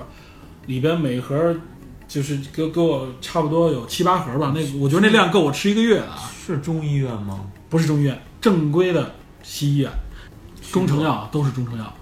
[0.65, 1.55] 里边每盒
[2.07, 4.53] 就是给给我差不多有七八盒吧。
[4.55, 6.31] 那我觉得那量够我吃一个月的啊。
[6.45, 7.45] 是中医院吗？
[7.69, 9.91] 不是中医院，正规的西医院，
[10.71, 11.93] 中成药啊都是中成药，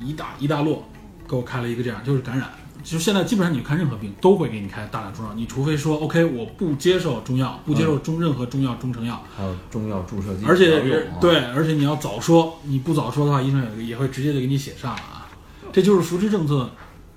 [0.00, 0.82] 一大一大摞，
[1.28, 2.48] 给我开了一个这样，就是感染。
[2.84, 10.80] 就现在基本上你看任何病都会给你开大量中药，你除非说 OK 我不接受中药，不接受中任何中药中成药，还有中药注射剂，而且
[11.20, 15.26] 对，而且你要早说，你不早说的话，医生也也会直接就给你写上了啊。
[15.72, 16.70] 这就是扶持政策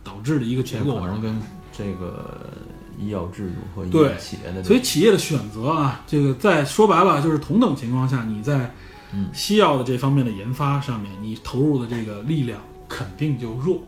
[0.03, 0.99] 导致的一个结果。
[0.99, 1.39] 可能跟
[1.77, 2.49] 这个
[2.97, 8.73] 医药制度和医对药企业的，所以企业的选择啊，这个在说白了就是同等情况下，你在
[9.13, 13.79] 嗯西药的这方面的研发上面，你投入的这个力量肯定就弱。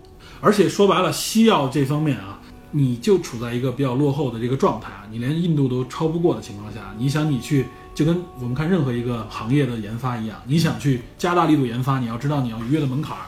[0.41, 2.39] 而且说白了，西药这方面啊，
[2.71, 13.25] 你就处在一个比较落后的这个状态啊，你连印度都超不过的情况下，你想你去就跟我们看任何一个行业的研发一样，你想去加大力度研发，你要知道你要逾越的门槛儿，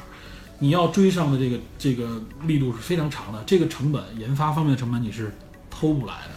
[0.59, 5.36] 你要追上的这个这个力度是非常长的，这个成本研发方面的成本你是
[5.70, 6.32] 偷不来的。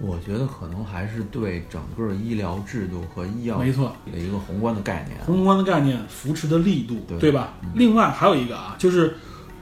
[0.00, 5.18] 我觉得可能还是对整个医疗制度和医药没错的一个宏观的概念。
[5.26, 7.54] 宏观的概念、扶持的力度，对吧？
[7.74, 9.16] 另外还有一个啊，就是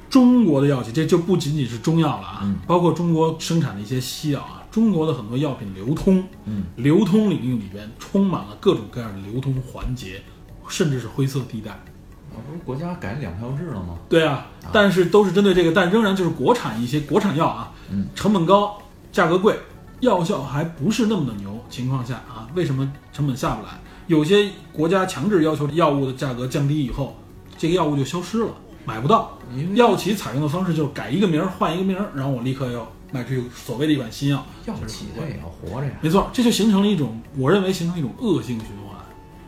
[0.09, 10.23] 中国的药企，这就不仅仅是中药了啊，嗯包括中国生产的一些西药啊，中国的很多药品流通，嗯，流通领域里边充满了各种各样的流通环节，
[10.69, 11.71] 甚至是灰色地带。
[11.73, 13.97] 啊不是国家改两票制了吗？
[14.11, 18.77] 对啊，但是都是针对这个，但仍然就是国产一些国产药啊，嗯，成本高，
[19.11, 19.59] 价格贵，
[20.01, 23.81] 药效还不是那么的牛情况下啊，为什么成本下不来？
[24.07, 27.17] 有些国家强制要求药物的价格降低以后，
[27.57, 28.51] 这个药物就消失了，
[28.87, 29.37] 买不到。
[29.75, 34.45] 药企采用的方式就是改一个名儿换一个名儿，然后我立刻要卖出去所谓的一款新药。
[34.65, 35.93] 药企它也要活着呀。
[36.01, 38.97] 没错，这就形成了一种，我认为形成一种恶性循环，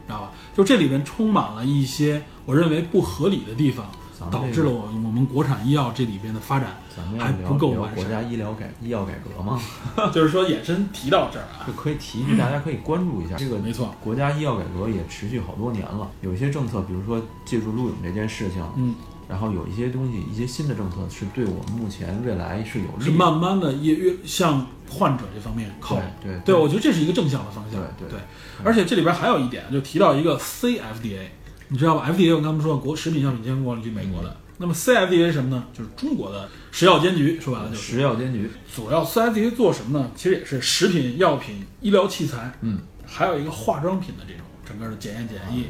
[0.07, 0.33] 知道吧？
[0.55, 3.87] 就这里面充满了一些我认为不合理的地方，
[4.31, 6.77] 导致了我我们国产医药这里边的发展
[7.19, 8.11] 还不够完善。
[8.11, 9.61] 家医疗改医药改革吗，
[10.13, 13.37] 就是说衍生提到这儿啊，就可以提一句，大家可以关注一下。
[13.37, 18.95] 这个没错，国家医药改革也持续好多年了，有一些政策，比如说借助录影这件事情，嗯，
[19.29, 23.11] 然后有一些东西，一些新的政策是对我们目前未来是有利是。
[23.11, 26.05] 慢慢的越越向患者这方面靠拢。
[26.23, 27.79] 对对对，我觉得这是一个正向的方向。
[27.99, 28.19] 对对
[28.65, 31.27] 而且这里边还有一点，就提到一个 CFDA，
[31.69, 35.65] 你知道吧？FDA 我刚才说国食品药品监管局美国的，那么 CFDA 是什么呢？
[35.75, 40.11] 就是中国的食药监局，说白了就是食药监局，主要 CFDA 做什么呢？
[40.17, 45.67] 其实也是食品药品、医疗器材，嗯，还有一个化妆品的这种整个的检验检疫。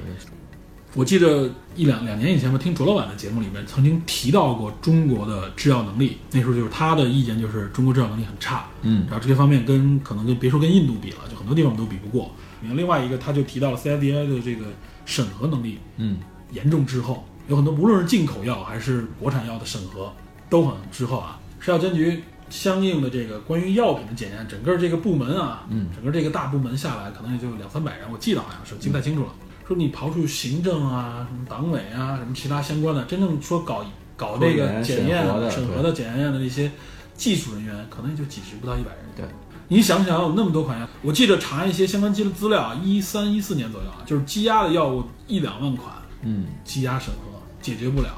[0.95, 12.30] 我记得一两两年以前吧，听卓老板的节目里面曾经提到过中国的制药能力，那时候就是他的意见就是中国制药能力很差，嗯然后这些方面跟可能跟别说跟印度比了，就很多地方都比不过。
[12.62, 14.64] 另外一个，他就提到了 CFDA 的这个
[15.05, 16.18] 审核能力嗯
[16.53, 20.12] 严重滞后，有很多无论是进口药还是国产药的审核
[20.49, 21.39] 都很滞后啊。
[21.61, 29.28] 食药监局相应的这个关于药品的检验，整个这个部门啊，嗯整个这个大部门下来可能也就两三百人，我记得好像是记不太清楚了。
[29.69, 33.85] 说你刨除行政啊、什么党委啊、什么其他相关的，真正说搞
[34.16, 36.73] 搞这个检验审核的检验的那些
[37.14, 39.01] 技术人员，可能也就几十不到一百人。
[39.14, 39.27] 对，
[39.69, 48.09] 你想想，有那么多款药，我记得查一些相关资资料啊，一三一四年左右啊，就是积压的药物一两万款，嗯积压审核解决不了。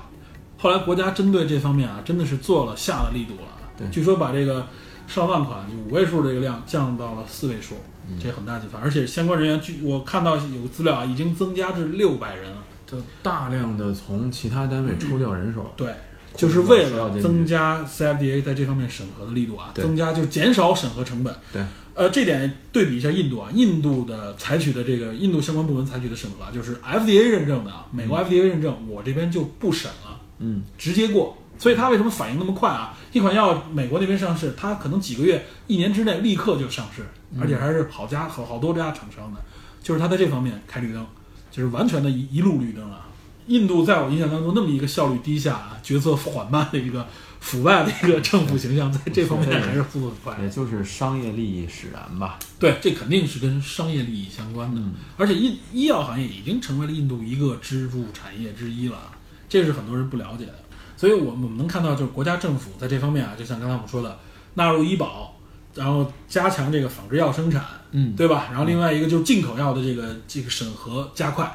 [0.56, 3.48] 后来国家针对这方面啊，真的是做了下了力度了。
[3.76, 4.64] 对据说把这个
[5.08, 8.78] 上万款就五位数这个量降到了四位数，嗯这很大进发。
[8.78, 12.64] 而且相关人员，据我看到有资料啊，已经增加至六百人了。
[12.86, 15.94] 就大量的从其他单位抽调人手，对，
[16.34, 21.32] 就是为了增加 CFDA 在这方面审核的力度啊，对增加就减少审核成本。
[21.52, 21.62] 对，
[21.94, 31.38] 呃，这点对比一下印度啊，印度的采取的这个印度相关部门采取的审核啊，就是 FDA 认证的啊，美国 FDA 认证，我这边就不审了，嗯直接过。
[31.60, 32.96] 所以它为什么反应那么快啊？
[33.12, 37.06] 一款药美国那边上市，它可能几个月、一年之内立刻就上市，
[37.38, 39.40] 而且还是好家好好多家厂商的，
[39.82, 41.06] 就是它在这方面开绿灯，
[41.50, 43.06] 就是完全的一一路绿灯啊。
[43.46, 47.06] 印度在我印象当中那么一个效率低下、啊、决策缓慢的一个
[47.40, 50.38] 腐败的一个政府形象，在这方面还是速度很快。
[50.42, 52.38] 也就是商业利益使然吧。
[52.58, 58.96] 对，这肯定是跟商业利益相关的，嗯而且医医药行业已经成为了印度一个支柱产业之一了，
[59.48, 60.54] 这是很多人不了解的。
[61.00, 64.18] 所以，我们我们能看到，就是国家政府在这方面啊，就像刚才我们说的，
[64.52, 65.34] 纳入医保，
[65.74, 68.48] 然后加强这个仿制药生产，嗯对吧？
[68.50, 71.50] 然后另外一个就是进口药的这个这个审核加快，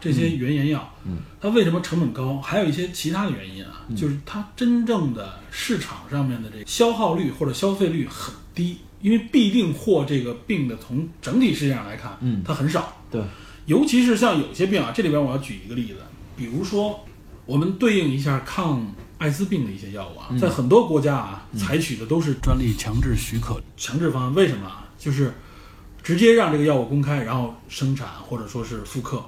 [0.00, 2.40] 这些原研药，嗯，它为什么成本高？
[2.40, 13.20] 还有一些其他的原因啊，就是它真正的市场上面的这个消耗率或者消费率很低，因为必定获这个病的从整体世界上来看，嗯它很少，对，
[13.66, 15.96] 尤其是像有些病啊，这里边我要举一个例子，
[16.34, 16.98] 比如说
[17.46, 18.84] 我们对应一下抗
[19.18, 24.34] 艾滋病的一些药物啊，在很多国家啊，采取的都是专利强制许可强制方案。
[24.34, 24.88] 为什么啊？
[24.98, 25.32] 就是
[26.02, 29.24] 直接让这个药物公开，然后生产或者说是复刻。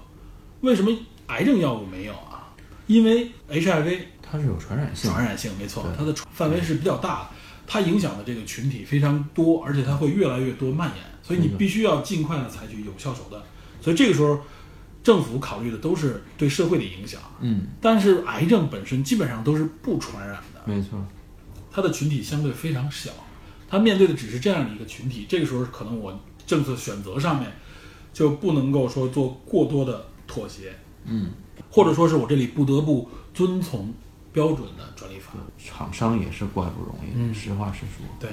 [0.62, 0.90] 为什么
[1.28, 2.52] 癌症药物没有啊？
[2.88, 7.28] 因为 HIV 它是有传染性，传染性没错，它的传范围是比较大的，
[7.66, 13.40] 它影响的这个群体非常多，而且它会越来越多蔓延，所以你必须要尽快的采取有效手段。
[13.80, 14.40] 所以这个时候，
[15.08, 21.02] 政府考虑的都是对社会的影响，嗯，但是癌症本身基本上都是不传染的，没错，
[21.70, 23.10] 它的群体相对非常小，
[23.66, 27.50] 它面对的只是这样的一个群体，这个时候可能我政策选择上面
[28.12, 31.30] 就不能够说做过多的妥协，嗯，
[31.70, 33.90] 或者说是我这里不得不遵从
[34.30, 35.32] 标准的专利法。
[35.56, 37.32] 厂商也是怪不容易，嗯。
[37.32, 38.28] 实话实说，对。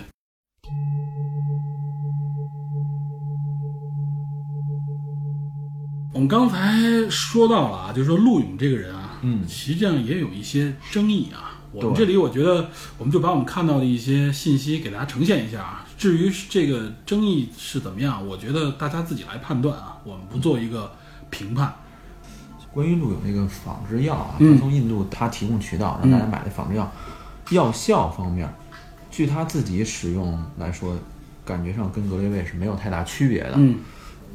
[6.16, 11.59] 我们刚才说到了啊，就是说陆勇这个人啊，嗯实际上也有一些争议啊。
[11.74, 15.86] 我们这里我觉得，我们就把我们看到的一些信息给大家呈现一下啊。
[15.97, 20.89] 至于这个争议是怎么样，我觉得大家自己来判断啊，我们不做一个
[21.30, 21.74] 评判。
[22.72, 26.89] 关于陆勇那个仿制药啊，嗯他从印度他提供渠道让大家买的仿制药，
[27.49, 28.49] 药效方面，
[29.11, 30.97] 据他自己使用来说，
[31.43, 33.55] 感觉上跟格列卫是没有太大区别的。
[33.57, 33.80] 嗯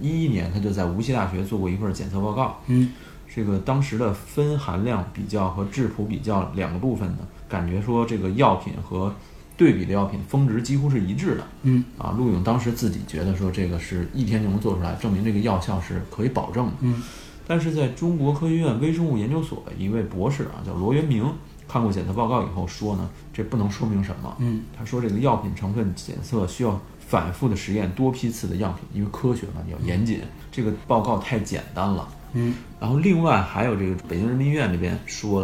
[0.01, 2.93] 一一年他就在无锡大学做过一份检测报告，嗯
[3.33, 9.15] 这个当时的分含量比较和质谱比较两个部分呢，感觉说这个药品和
[9.57, 11.45] 对比的药品峰值几乎是一致的。
[11.63, 16.73] 嗯啊，陆勇当时自己觉得说这个是一天就能做出来，证明这个药效是可以保证的。
[16.81, 17.03] 嗯
[17.47, 21.25] 但是在中国科学院微生物研究所的一位博士啊，叫罗元明，
[21.69, 24.37] 看过检测报告以后说呢，这不能说明什么。
[24.39, 26.81] 嗯他说这个药品成分检测需要
[27.11, 30.21] 反复的实验多批次的样品，因为科学嘛，你要严谨。
[30.53, 35.43] 这个报告太简单了，嗯，然后另外还有这个北京人民医院这边说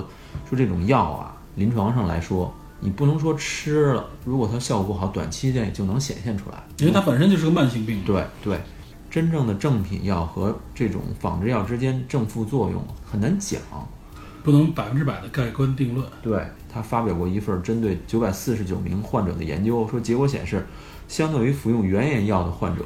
[0.49, 6.63] 说这种药啊，临床上来说，你不能说吃了，如果它效果不好，短期内就能显现出来。
[6.79, 8.01] 因为它本身就是个慢性病。
[8.05, 8.61] 对对，
[9.11, 13.61] 真正的正品药和这种仿制药之间正副作用很难讲。
[14.47, 16.07] 不能百分之百的盖棺定论。
[16.23, 16.41] 对
[16.73, 20.65] 他发表过一份针对九百四十九名患者的研究，说结果显示，
[21.09, 22.85] 相对于服用原研药的患者，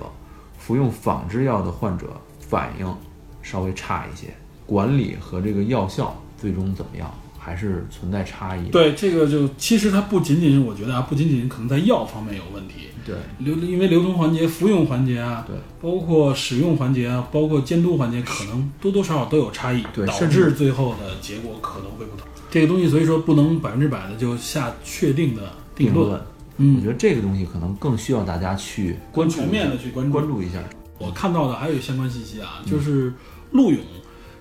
[0.59, 2.97] 服用仿制药的患者反应
[3.43, 4.29] 稍微差一些，
[4.65, 7.13] 管理和这个药效最终怎么样，
[7.51, 8.69] 还是存在差异。
[8.71, 12.75] 对，这个就其实它不仅仅是我觉得啊，不仅仅可能在药方面有问题，
[13.05, 22.25] 对流因为流通环节、服用环节啊，对，包括使用环节啊，包括监督环节，可能多多少少都有差异，导对甚至致最后的结果可能会不同。
[22.49, 26.27] 这个东西所以说不能百分之百的就下确定的定论，定论，我
[26.59, 30.59] 嗯觉，得这个东西可能更需要大家去关注全面的去关注关注一下。
[30.99, 33.13] 我看到的还有相关信息啊，就是
[33.53, 33.81] 陆勇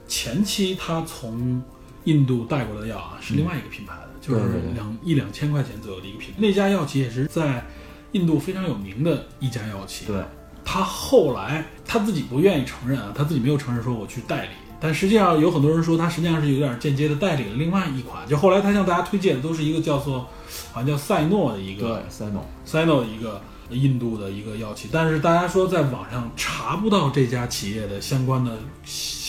[0.08, 1.62] 前期他从
[2.06, 6.36] 印度带过来的药啊，是另外一个品牌的，就是两一两千块钱左右的一个品牌。
[6.38, 7.66] 那家药企也是在
[8.14, 10.06] 印度非常有名的一家药企。
[10.06, 10.24] 对，
[10.64, 18.28] 他后来他自己不愿意承认啊，他自己没有承认说我去代理，但实际上有很多人说他实际上是有点间接的代理了另外一款。
[18.28, 20.28] 就后来他向大家推荐的都是一个叫做
[20.72, 22.44] 好像叫赛诺的一个对，三农。
[22.66, 28.58] Sino 的一个印度的一个药企，但是大家说在网上查不到这家企业的相关的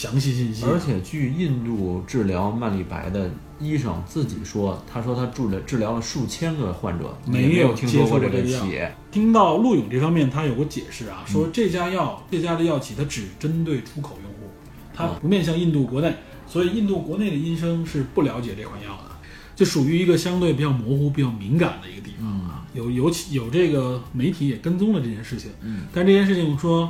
[0.00, 3.30] 详细信息，而且据印度治疗曼利白的
[3.60, 8.90] 医生自己说，他说他治疗治疗了数千个患者，没有接触听说过这个企业。
[9.10, 11.30] 听到陆勇这方面他有过解释啊，嗯。
[11.30, 14.50] 说这家药这家的药企它只针对出口用户，
[14.94, 16.14] 它不面向印度国内，
[16.46, 19.10] 所以印度国内的医生是不了解这款药的，
[19.54, 22.64] 就属于一个相对比较模糊、比较敏感的一个地方啊。
[22.72, 26.88] 有有起有这个媒体也跟踪了这件事情，嗯，但这件事情说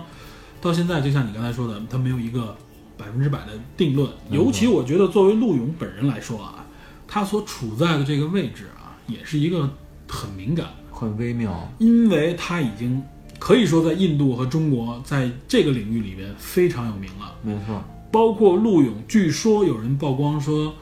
[0.60, 2.69] 到现在，就像你刚才说的，它没有一个百
[3.10, 4.08] 分之百的定论。
[4.30, 6.64] 尤其我觉得，作为陆勇本人来说啊，
[7.06, 9.68] 他所处在的这个位置啊，也是一个
[10.08, 11.70] 很敏感，很微妙。
[11.78, 13.02] 因为他已经
[13.38, 17.34] 可以说在印度和中国在这个领域里边非常有名了。
[17.42, 17.82] 没错，
[18.12, 20.74] 包括陆勇，据说有人曝光说，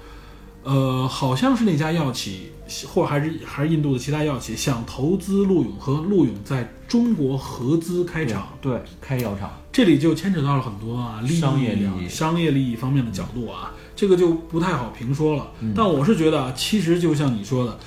[0.64, 2.51] 呃，好像是那家药企，
[2.86, 9.50] 或者还是还是印度的其他药企想投资陆勇和陆勇在中国合资开厂，对，开药厂。
[9.72, 15.50] 这里就牵扯到了很多啊利益啊商业利益商业利益方面的角度啊，这个就不太好评说了。
[15.60, 17.78] 嗯但我是觉得啊，其实就像你说的，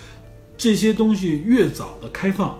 [0.57, 2.57] 这些东西越早的开放，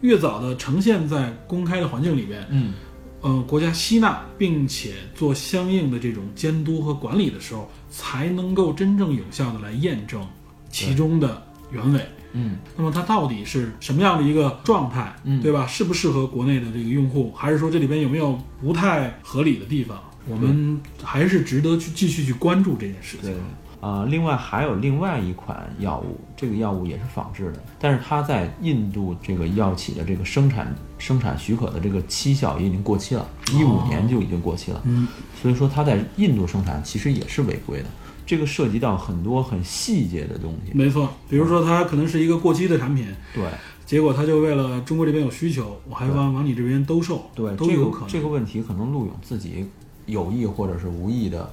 [0.00, 2.72] 越早的呈现在公开的环境里边，嗯，
[3.20, 10.26] 呃，国家吸纳并且做相应的这种监督和管理的时候，才能够真正有效的来验证
[10.68, 11.40] 其中的
[11.74, 12.00] 原委。
[12.32, 15.66] 嗯，那么它到底是什么样的一个状态，嗯对吧？
[15.66, 19.98] 适不适合国内的这个用户，还是说这里边有没有不太合理的地方？
[20.26, 23.36] 我们还是值得去继续去关注这件事情对。。
[23.80, 34.80] 啊、另外还有另外一款药物，这个药物也是仿制的，但是它在印度这个药企的这个生产生产许可的这个期效也已经过期了，一五年就已经过期了。
[34.84, 35.06] 嗯，
[35.40, 37.86] 所以说它在印度生产其实也是违规的。
[38.26, 40.72] 这个涉及到很多很细节的东西。
[40.72, 43.44] 没错，比如说它可能是一个过期的产品，对
[43.86, 48.08] 结果他就为了中国这边有需求，我还往往你这边兜售，对，都有可能。
[48.08, 49.66] 这个问题可能陆勇自己
[50.06, 51.52] 有意或者是无意的，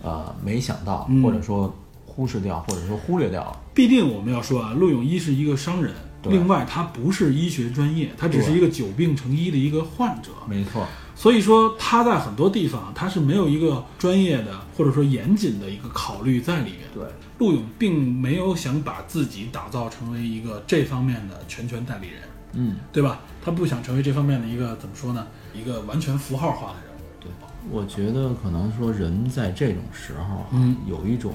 [0.00, 1.74] 呃，没想到，嗯或者说
[2.06, 3.60] 忽视掉，或者说忽略掉了。
[3.74, 5.92] 必定我们要说啊，陆勇一是一个商人，
[6.22, 16.80] 对另外他不是医学专业，他只是一个久病成医的一个患者，没错，所以说他在很多地方他是没有一个专业的或者说严谨的一个考虑在里面。
[16.94, 17.04] 对，
[17.38, 22.22] 陆勇并没有想把自己打造成为一个这方面的全权代理人，
[22.54, 23.20] 嗯，对吧？
[23.44, 25.26] 他不想成为这方面的一个怎么说呢？
[25.54, 27.00] 一个完全符号化的人物。
[27.20, 27.30] 对，
[27.70, 31.34] 我觉得可能说人在这种时候啊，嗯有一种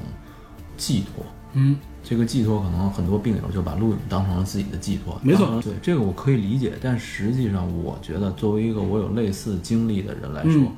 [0.76, 1.26] 寄托。
[1.54, 1.78] 嗯，
[2.10, 10.72] 这个寄托可能很多病友就把陆勇当成了自己的寄托，没错对这个我可以理解，但实际上我觉得作为一个我有类似经历的人来说，嗯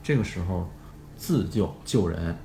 [0.00, 0.70] 这个时候
[1.16, 2.36] 自救救人，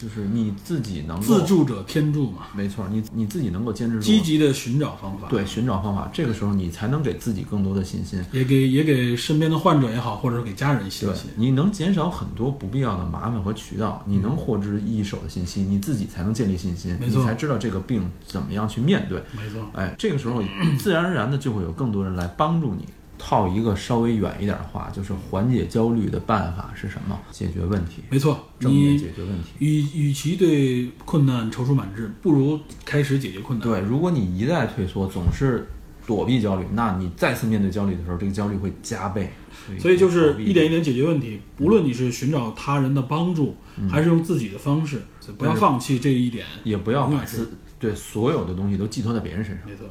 [0.00, 5.26] 就是你自己能够自，助者天助嘛，没错，你你自己能够坚持住，积极的寻找方法。
[5.28, 8.24] 对寻找方法，这个时候你才能给自己更多的信心。
[8.30, 19.20] 也给也给身边的患者也好，或者是给家人信对心。，你能减少很多不必要的麻烦和渠道，你能获知一手的信息，你自己才能建立信心，你才知道这个病怎么样去面对。
[19.36, 20.40] 没错，哎，这个时候
[20.78, 22.84] 自然而然的就会有更多人来帮助你。
[23.18, 27.18] 套一个稍微远一点的话，就是缓解焦虑的办法是什么？
[27.30, 28.48] 解决问题，没错。
[28.60, 29.48] 正面你解决问题。
[29.58, 33.68] 与与其对困难踌躇满志，不如开始解决困难。
[33.68, 35.68] 对，如果你一再退缩，总是
[36.06, 39.30] 躲避焦虑，那你再次面对焦虑的时候，这个焦虑会加倍。
[39.78, 43.54] 所以就是一点一点解决问题，无论你是寻找他人的帮助，
[43.90, 45.02] 还是用自己的方式，
[45.36, 46.46] 不要放弃这一点。
[46.64, 49.68] 也不要把自对所有的东西都寄托在别人身上。
[49.68, 49.84] 没错，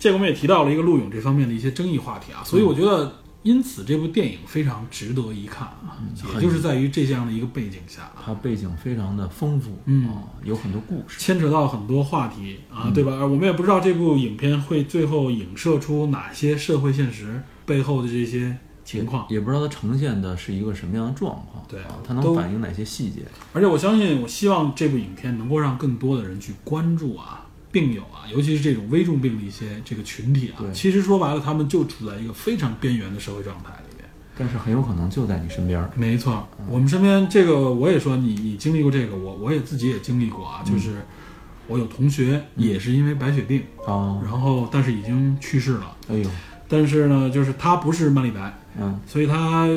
[0.00, 6.00] 这个我们也提到了一个陆勇这方面的一些争议话题啊，所以我觉得因此这部电影非常值得一看啊，
[6.34, 11.20] 也就是在于这样的一个背景下啊，它背景非常的丰富，嗯啊，有很多故事。
[11.20, 13.12] 牵扯到很多话题啊，对吧？
[13.12, 19.26] 而我们也不知道这部影片会最后影射出哪些社会现实背后的这些情况。
[19.28, 23.20] 也不知道它呈现的是一个什么样的状况，对啊，它能都反映哪些细节？
[23.52, 30.64] 而且我相信，我希望这部影片能够让更多的人去关注啊，病友啊，尤其是这种危重病的一些这个群体啊。
[30.72, 34.08] 其实说白了，他们就处在一个非常边缘的社会状态里面。
[34.36, 35.90] 但是很有可能就在你身边儿。
[35.94, 41.04] 没错，我们身边这个我也说你你经历过这个，我我也自己也经历过啊，就是
[41.66, 46.30] 我有同学也是因为白血病，哦，然后但是已经去世了，哎呦，
[46.66, 49.68] 但是呢，就是他不是曼利白，嗯所以他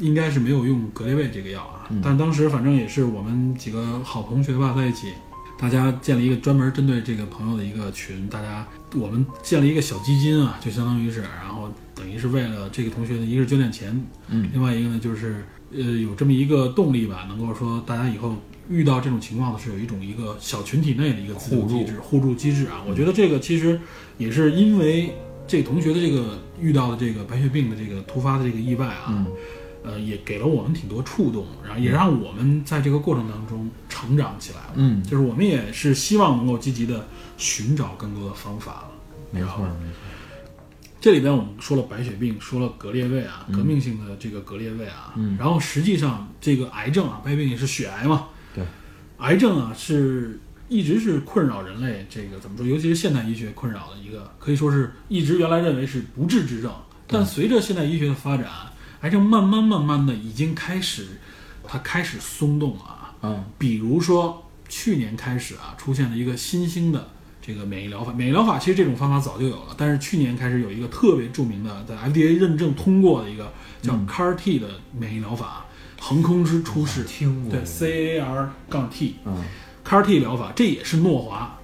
[0.00, 1.86] 应该是没有用格列卫这个药啊。
[1.90, 5.12] 嗯但当时反正也是我们几个好同学吧，在一起，
[5.64, 13.98] 大家建了一个专门针对这个朋友的一个群，大家我们建了一个小基金啊，就相当于是，然后等于是为了这个同学的一个是捐点钱，
[14.28, 14.50] 嗯。
[14.52, 15.42] 另外一个呢就是
[15.72, 18.36] 呃有这么一个动力吧，能够说大家以后
[18.68, 22.34] 遇到这种情况的是有一种一个小群体内的一个自救互助机制、互助。
[22.34, 22.84] 机制啊。
[22.86, 23.80] 我觉得这个其实
[24.18, 25.14] 也是因为
[25.46, 29.26] 这个同学的这个遇到的这个白血病的这个突发的这个意外啊，嗯
[29.84, 34.72] 呃，也给了我们挺多触动，然后也让我们在这个过程当中成长起来了。
[34.76, 37.06] 嗯，就是我们也是希望能够积极的
[37.36, 38.90] 寻找更多的方法了。
[39.30, 40.00] 没错没错。
[41.00, 48.64] 这里边我们说了白血病，说了格列卫啊，革命性的这个格列卫啊，嗯然后实际上这个癌症啊，白血病也是血癌嘛，对，
[49.18, 56.72] 癌症啊是一直是困扰人类这个怎么说，尤其是现代医学困扰的一个，可以说是一直原来认为是不治之症，
[57.06, 58.46] 但随着现代医学的发展，
[59.04, 61.06] 癌症慢慢慢慢的已经开始，
[61.62, 67.06] 它开始松动了啊，嗯比如说去年开始啊，出现了一个新兴的
[67.42, 68.14] 这个免疫疗法。
[68.14, 73.52] 免疫疗法其实这种方法早就有了，但是去年开始有一个特别著名的，在 FDA 认证通过的一个
[73.82, 75.66] 叫 CAR T 的免疫疗法，
[76.00, 77.04] 横空之出世。
[77.04, 79.44] 听过对 CAR 杠 T 嗯
[79.84, 81.58] CAR T 疗法，这也是诺华，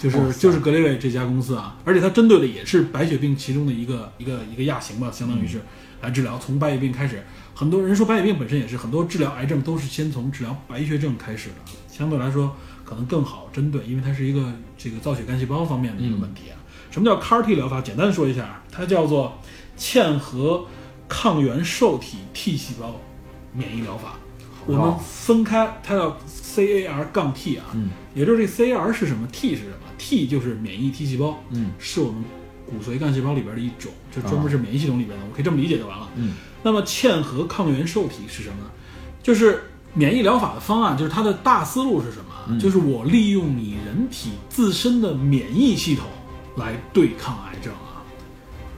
[0.00, 5.60] 就是就是格雷卫这家公司啊，而且它针对的也是白血病其中的一个一个一个亚型吧，相当于是
[6.02, 6.38] 来治疗。
[6.38, 7.22] 从白血病开始，
[7.54, 11.54] 很多人说白血病本身也是很多治疗癌症都是先从治疗白血症开始的，
[11.88, 16.58] 相对来说可能更好针对，因为它是一个这个造血干细胞方面的一个问题啊。
[16.90, 17.80] 什么叫 CAR T 疗法？
[17.80, 19.38] 简单说一下啊，它叫做
[19.78, 20.66] 嵌合
[21.08, 23.00] 抗原受体 T 细胞
[23.54, 24.16] 免疫疗法。
[24.66, 32.22] 我们分开，它叫 CAR 杠 T 啊，嗯也就是这 CAR 是什么，T 是什么？T 就是免疫 T 细胞，嗯是我们
[32.72, 36.08] 骨髓干细胞里边的一种，就专门是免疫系统里边的，我可以这么理解就完了。
[36.16, 38.70] 嗯那么嵌合抗原受体是什么呢？
[39.22, 39.64] 就是
[39.94, 42.58] 免疫疗法的方案，就是它的大思路是什么？
[42.58, 46.06] 就是我利用你人体自身的免疫系统
[46.56, 48.00] 来对抗癌症啊。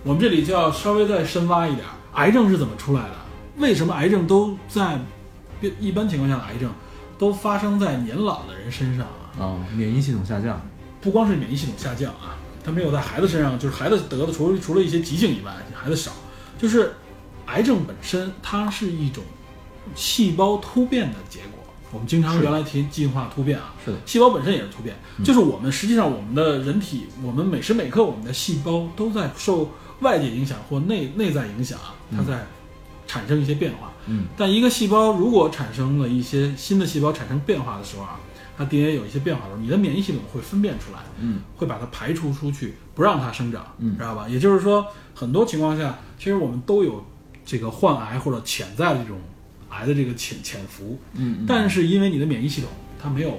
[0.03, 3.15] 我们这里就要稍微再深挖一点，癌症是怎么出来的？
[3.59, 4.99] 为什么癌症都在
[5.79, 6.71] 一般情况下的癌症
[7.19, 9.39] 都发生在年老的人身上啊？
[9.39, 10.61] 啊，免疫系统下降，
[11.01, 16.13] 不光是免疫系统下降啊，它没有在孩子身上，就是孩子得的除了除了一些急性以外，孩子少，
[16.59, 16.95] 就是
[17.47, 19.23] 癌症本身它是一种
[19.95, 21.61] 细胞突变的结果。
[21.93, 23.99] 我们经常原来提进化突变啊，是的。
[24.05, 32.45] 细胞本身也是突变，就是我们实际上我们的人体，我们每时每刻我们的细胞都在受外界影响或内内在影响啊，它在
[33.07, 33.93] 产生一些变化。
[34.07, 34.25] 嗯。
[34.37, 38.19] 但一个细胞如果产生了一些新的细胞产生变化的时候啊，
[38.57, 44.29] 它 DNA 有一些变化的时候，你的免疫系统会分辨出来，嗯会把它排除出去，不让它生长，嗯知道吧？
[44.29, 47.05] 也就是说，很多情况下，其实我们都有
[47.45, 49.19] 这个患癌或者潜在的这种
[49.71, 52.71] 癌的这个潜潜伏，嗯但是因为你的免疫系统
[53.03, 53.39] 它没有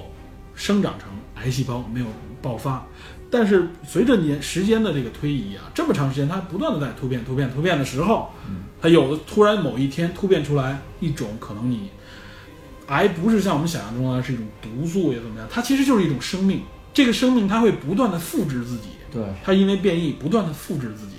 [0.54, 2.06] 生长成癌细胞，没有
[2.42, 2.84] 爆发。
[3.28, 8.30] 但是随着年时间的这个推移啊，这么长时间，它不断的在突变、突变、突变的时候，
[8.80, 11.90] 它有的突然某一天突变出来一种可能你
[12.88, 16.62] 癌不是像我们想象中的是一种毒素也怎么样，它其实就是一种生命。
[16.94, 21.16] 这个生命它会不断的复制自己，对，它因为变异不断的复制自己，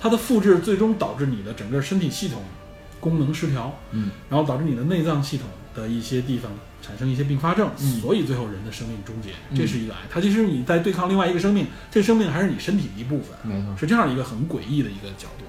[0.00, 2.42] 它的复制最终导致你的整个身体系统
[2.98, 6.50] 功能失调，嗯，然后导致你的内脏系统的一些地方
[6.80, 10.00] 产生一些并发症，嗯所以最后人的生命终结，嗯这是一个癌。
[10.08, 15.44] 它其实你在对抗另外一个生命，这个生命还是你身体的一部分，没错，是这样一个很诡异的一个角度。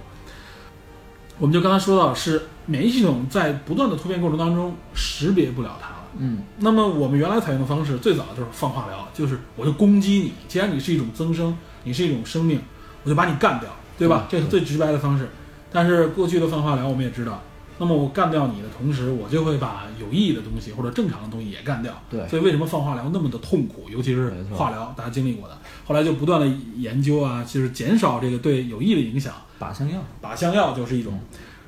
[1.40, 5.96] 我们就刚才说到，是免疫系统在不断的突变过程当中识别不了它了。
[6.18, 12.60] 嗯那么我们原来采用的方式最早就是放化疗，就是我就攻击你，既然你是一种增生，你是一种生命，
[13.04, 14.28] 我就把你干掉，对吧？
[14.30, 15.30] 这是最直白的方式。
[15.72, 17.42] 但是过去的放化疗我们也知道，
[17.80, 22.00] 那么我干掉你的同时，我就会把有意义的东西或者正常的东西也干掉。
[22.10, 29.34] 对所以为什么放化疗那么的痛苦，尤其是化疗，大家经历过的，后来就不断的研究啊，就是减少这个对有益的影响。
[29.60, 31.20] 靶向药，靶向药就是一种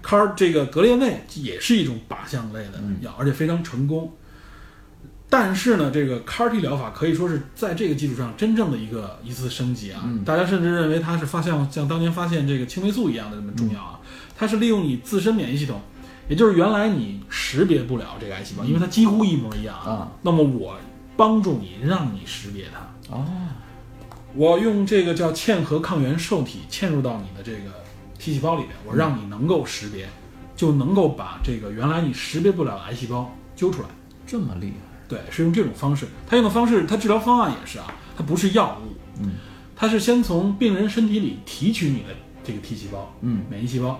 [0.03, 4.11] ，CAR 这个格列卫也是一种靶向类的药，而且非常成功。
[5.29, 10.03] 但是呢，这个 CAR T 疗法可以说是在这个基础上真正的一个一次升级啊！
[10.25, 13.99] 大家甚至认为它是发现像当年发现这个青霉素一样的这么重要啊！
[14.37, 15.79] 它是利用你自身免疫系统，
[16.31, 20.09] 也就是原来你识别不了这个癌细胞，因为它几乎一模一样啊。
[20.21, 20.77] 那么我
[21.17, 23.13] 帮助你，让你识别它。
[23.13, 23.25] 哦，
[24.33, 27.83] 我用这个叫嵌合抗原受体嵌入到你的这个
[28.17, 30.07] T 细胞里面，我让你能够识别，
[30.55, 33.89] 就能够把这个原来你识别不了的癌细胞揪出来。
[34.25, 34.73] 这么厉害，
[35.09, 36.07] 对，是用这种方式。
[36.25, 39.31] 他用的方式，他治疗方案也是啊，它不是药物，嗯，
[39.75, 43.99] 它是先从病人身体里提取你的这个 T 细胞，嗯，免疫细胞，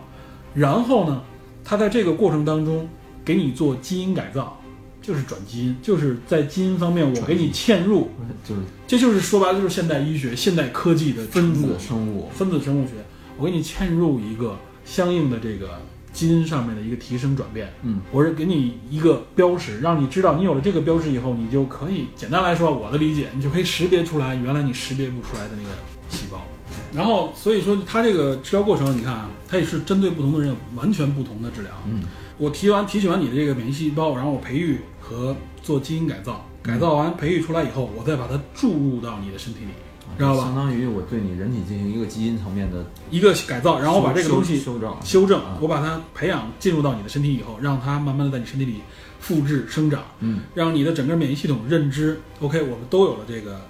[0.53, 1.21] 然后呢，
[1.63, 2.87] 他在这个过程当中
[3.23, 4.59] 给你做基因改造，
[5.01, 8.09] 就是转基因，就是在基因方面我给你嵌入，
[8.47, 8.61] 就是。
[8.87, 12.93] 这就是说白了就是现代医学、现代科技的分子生物，分子生物学，
[13.37, 15.79] 我给你嵌入一个相应的这个
[16.11, 25.69] 基因上面的一个提升转变，嗯，我是给你一个标识，让你知道你有了这个标识以后，你就可以简单来说，我的理解，你就可以识别出来原来你识别不出来的那个
[26.09, 26.45] 细胞。
[26.93, 31.71] 然后，所以说它这个治疗过程，你看啊，它也是针对不同的人有完全不同的治疗。
[31.87, 32.01] 嗯，
[32.37, 39.71] 我提完提取完你的这个免疫细胞，然后我培育和做基因改造，改造完培育出来以后，我再把它注入到你的身体里，
[40.17, 40.43] 知道吧？
[40.43, 48.81] 相当于我对你人体进行一个基因层面的一个改造，然后我把这个东西修修正，修正啊，我把它培养进入到你的身体以后，让它慢慢的在你身体里
[49.19, 53.61] 复制生长，嗯，让你的整个免疫系统认知，OK，我们都有了这个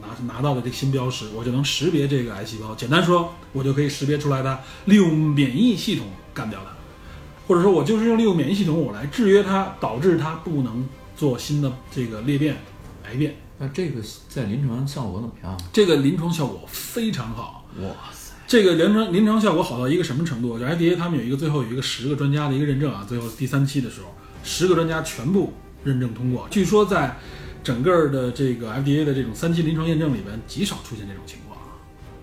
[0.00, 2.74] 拿拿到的这个新标识，我就能识别这个癌细胞。
[2.74, 6.70] 简单说，我就可以识别出来它，利用免疫系统干掉它，
[7.46, 12.56] 或者说我就是用利用免疫系统我来制约它，导致它不能做新的这个裂变、
[13.04, 13.36] 癌变。
[13.58, 15.60] 那这个在临床效果怎么样？
[15.72, 17.64] 这个临床效果非常好。
[17.80, 20.58] 哇塞，这个临床临床效果好到一个什么程度？
[20.58, 24.08] 就 FDA 他们有一个最后有一个十个专家的一个认证啊，最后第三期的时候，
[24.42, 25.52] 十个专家全部
[25.84, 26.48] 认证通过。
[26.50, 27.16] 据说在
[27.64, 31.58] 整个的这个 FDA 的这种三期临床验证里边，极少出现这种情况。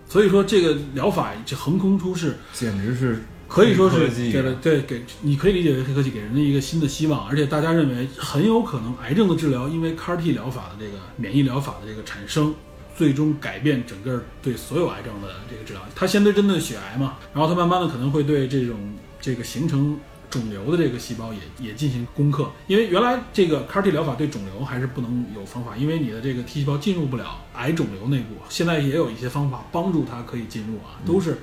[0.08, 12.54] 所以说这个疗法这横空出世，简直是可以说是给了对给你可以理解为黑科技给人的一个新的希望，而且大家认为很有可能癌症的治疗，因为 CAR T 疗法的这个免疫疗法的这个产生，
[12.96, 15.82] 最终改变整个对所有癌症的这个治疗。
[15.96, 18.78] 它先对针对血癌嘛，然后它慢慢的可能会对这种
[19.20, 19.98] 这个形成
[20.32, 28.36] 肿瘤的这个细胞也也进行攻克，因为原来这个 CAR T 疗法对肿瘤还是不能有方法，因为你的这个 T 细胞进入不了癌肿瘤内部。
[28.50, 31.40] 现在也有一些方法帮助它可以进入啊，都是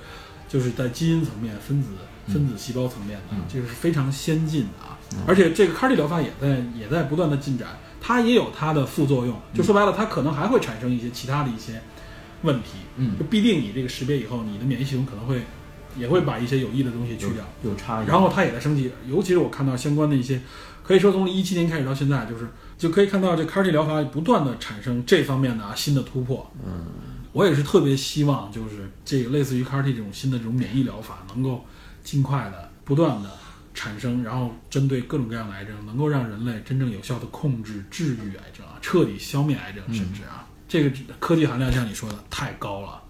[0.49, 1.91] 就是在基因层面、分子
[2.27, 4.99] 分子细胞层面的，这个是非常先进的啊。
[5.27, 9.39] 而且这个 CAR T 疗法也在也在不断的进展，它也有它的副作用。
[9.55, 11.81] 就说白了，它可能还会产生一些其他的一些
[12.43, 12.79] 问题。
[12.97, 15.43] 嗯就必定你这个识别以后，你的免疫系统可能会
[15.99, 17.45] 也会把一些有益的东西去掉。
[17.63, 20.41] 有差异，然后它也在升级，尤其是我看到相关的一些，
[20.83, 26.51] 可以说从一七年开始到现在，就是就可以看到这 CAR T 疗法不断的产生这方面的啊新的突破。
[26.65, 26.87] 嗯，
[27.33, 31.65] 我也是特别希望，就是这个类似于 CAR T 这种新的这种免疫疗法，能够
[32.03, 33.31] 尽快的不断的
[33.75, 43.03] 产生，然后针对各种各样的癌症，能够让人类真正有效的控制、治愈癌症啊，彻底消灭癌症，甚至啊，这个科技含量像你说的太高了。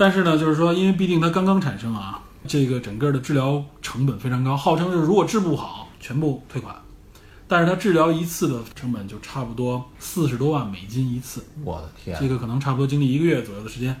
[0.00, 6.74] 但是呢，就是说，因为毕竟它刚刚产生啊，这个整个的治疗成本非常高，号称就是如果治不好，全部退款。
[7.46, 13.94] 但是它治疗一次的成本就差不多四十多万美金一次，我的天，这个可能差不多经历一个月左右的时间，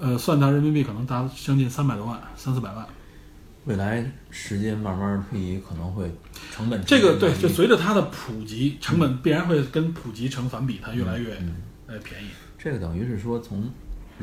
[0.00, 2.86] 呃，算到人民币可能达将近三百多万，三四百万。
[3.64, 6.08] 未来时间慢慢推移，可能会
[6.52, 11.32] 成本这个对，就就随着它的普及，成本必然会跟普及成反比，它越来越
[11.88, 12.28] 呃便宜。
[12.56, 13.68] 这个等于是说从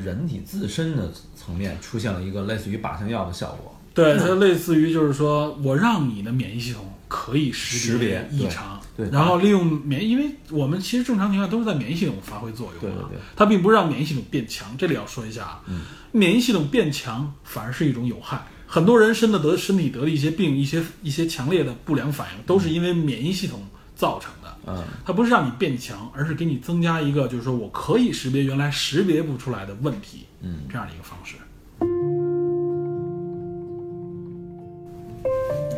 [0.03, 3.71] 人体自身的层面出现了一个类似于靶向药的效果。
[3.93, 14.75] 对，它类似于就是说我让你的免疫系统可以识识别异常，对对然后利用免疫，因为我们其实正常情况下都是在免疫系统发挥作用，对对对，它并不是让免疫系统变强。
[14.77, 15.63] 这里要说一下啊，
[16.11, 18.45] 免疫系统变强反而是一种有害。
[18.67, 23.63] 很多人身的得身体得的一些病，一些一些强烈的不良反应，都是因为免疫系统
[23.95, 24.44] 造成的。
[24.67, 31.35] 嗯，它不是让你变强，而是给你增加一个，就是说我可以识别原来识别不出来的问题，嗯，这样的一个方式。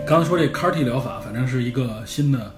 [0.07, 2.55] 刚才说这 CAR T 疗法，反正是一个新的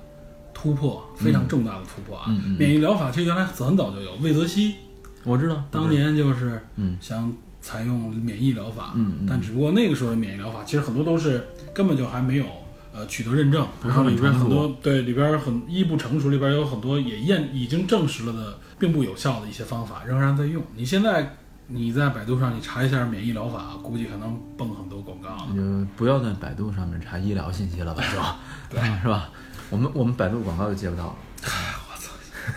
[0.54, 2.26] 突破，非常重大的突破啊！
[2.28, 2.58] 嗯嗯嗯。
[2.60, 4.76] 免疫疗法其实原来很早就有，魏则西
[5.24, 6.96] 我知道，当年就是嗯。
[7.02, 9.26] 想采用免疫疗法，嗯嗯。
[9.28, 11.44] 但只不过那个时候的免疫疗法其实很多都是
[11.74, 12.46] 根本就还没有
[12.94, 20.64] 呃取得认证，不是很然后里边很多对里边很一不成熟，里边有很多也验已经证实了的并不有效的一些方法仍然在用。
[20.76, 21.36] 你现在
[21.68, 25.48] 你在百度上你查一下免疫疗法，估计可能蹦很多广告了。
[25.52, 28.20] 你就不要在百度上面查医疗信息了吧，就，
[28.76, 29.30] 对，是吧？
[29.70, 31.16] 我们我们百度广告都接不到了。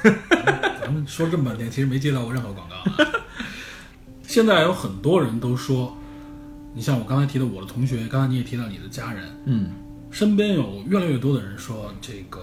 [0.80, 2.82] 咱们说这么半天，其实没接到过任何广告、啊。
[4.22, 5.94] 现在有很多人都说，
[6.72, 9.70] 你像我刚才提的我的同学，刚才你也提到你的家人，嗯，
[10.12, 12.40] 身边有越来越多的人说，这个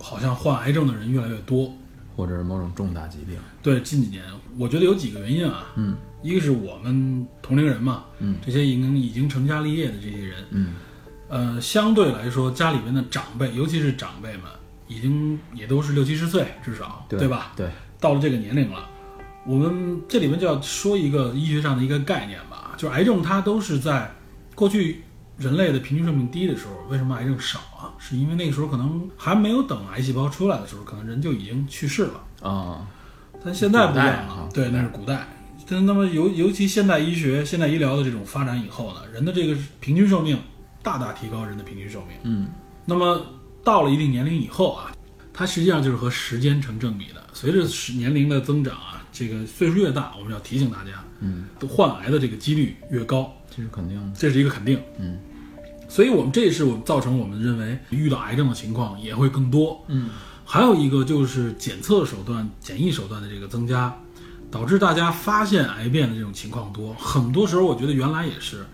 [0.00, 1.72] 好像患癌症的人越来越多。
[2.16, 3.36] 或者是某种重大疾病。
[3.60, 4.22] 对，近几年
[4.56, 10.74] 我觉得有几个原因啊，嗯一个是我们同龄人嘛，嗯这些已经已经成家立业的这些人，嗯
[11.28, 14.44] 呃，相对来说家里边的长辈，尤其是长辈们，
[14.86, 17.52] 已经也都是六七十岁至少，对吧？
[17.56, 17.68] 对，
[17.98, 18.88] 到了这个年龄了，
[19.44, 24.08] 我们这里面就要说一个医学上的一个概念吧，就是癌症它都是在
[24.54, 25.02] 过去
[25.38, 27.92] 人类的平均寿命低的时候，为什么癌症少啊？
[27.98, 32.48] 是因为那个时候可能还没有等癌细胞出来的时候，可能人就已经去世了。
[32.48, 32.86] 啊，
[33.44, 35.26] 但现在不一样了，对，那是古代。
[35.66, 40.38] 但那么尤尤其现代医学、现代医疗的这种发展以后呢，人的这个平均寿命
[40.82, 42.16] 大大提高人的平均寿命。
[42.22, 42.48] 嗯
[42.84, 43.24] 那么
[43.64, 44.92] 到了一定年龄以后啊，
[45.32, 47.24] 它实际上就是和时间成正比的。
[47.32, 54.16] 随着时年龄的增长啊，这个岁数越大，我们要提醒大家，嗯，患癌的这个几率越高，这是肯定的。
[54.18, 54.80] 这是一个肯定。
[54.98, 55.18] 嗯
[55.86, 59.84] 所以我们这也是我们造成我们认为遇到癌症的情况也会更多。
[59.88, 60.10] 嗯
[60.44, 63.94] 还有一个就是检测手段、检疫手段的这个增加，
[64.50, 66.92] 导致大家发现癌变的这种情况多。
[66.94, 68.64] 很多时候，我觉得原来也是，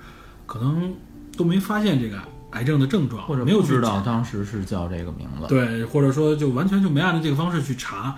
[0.47, 0.95] 可能
[1.37, 2.19] 都没发现这个
[2.51, 5.47] 癌症的症状，或者没有知道当时是叫这个名字。
[5.49, 8.17] 对，或者说就完全就没按照这个方式去查。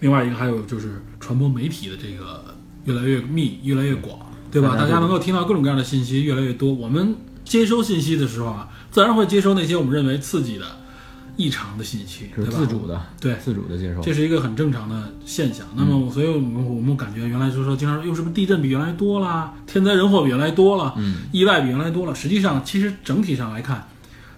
[0.00, 2.54] 另外一个还有就是传播媒体的这个
[2.84, 4.20] 越来越密、越来越广，
[4.50, 4.76] 对吧？
[4.76, 6.72] 大家能够听到各种各样的信息越来越多。
[6.72, 7.14] 我们
[7.44, 10.64] 接收信息的时候啊，自然会接收那些我们认为刺激的、
[11.36, 12.52] 异常的信息，对吧？
[12.52, 14.00] 自主的，对自主的接受。
[14.00, 15.66] 这是一个很正常的现象。
[15.76, 22.14] 那么，所以我们我们感觉原来就是说经常又是不是地震比原来多啦，天灾人祸比原来多了，嗯，意外比原来多了。
[22.14, 23.88] 实际上，其实整体上来看，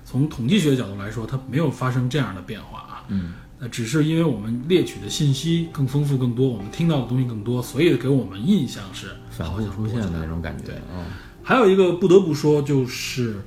[0.04, 3.04] 从统计学角度来说，它没有发生这样的变化啊。
[3.08, 9.08] 嗯呃，只是因为我们猎取的信息更丰富、更多，我们听到的东西更多，所以给我们印象是
[9.40, 10.64] 反好像复出现的那种感觉。
[10.64, 11.04] 对嗯
[11.42, 13.40] 还有一个不得不说，就是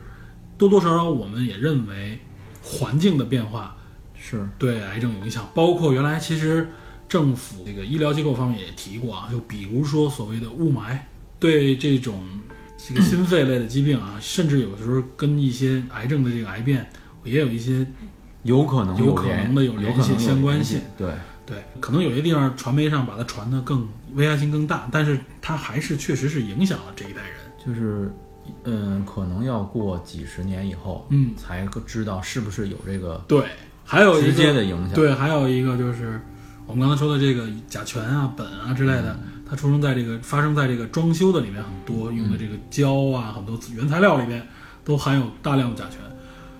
[0.57, 2.19] 多多少少我们也认为
[2.61, 3.77] 环境的变化
[4.15, 6.67] 是对癌症有影响，包括原来其实
[7.07, 10.97] 政府这个医疗机构方面也提过啊，就比如说所谓的雾霾，
[11.39, 12.23] 对这种
[12.77, 16.89] 这个心肺类的疾病啊，甚至有的时候跟一些癌症的这个癌变
[17.23, 17.85] 也有一些
[18.43, 20.79] 有可能有可能的有有联系可能相关性。
[20.97, 21.09] 对，
[21.45, 27.33] 对，可能有些地方传媒上把它传的更危害性更大，但是它还是确实是影响了这一代人。
[27.65, 28.11] 就是
[28.65, 33.45] 嗯，可能要过几十年以后，嗯，才知道是不是有这个对，
[33.85, 34.93] 还有直接的影响。
[34.93, 36.19] 对，还有一个就是
[36.65, 39.17] 我们刚才说的这个甲醛啊、苯啊之类的，
[39.49, 44.45] 它出生在这个发生在这个装修的里面很多，用的这个胶啊，很多原材料里面
[44.83, 45.99] 都含有大量的甲醛。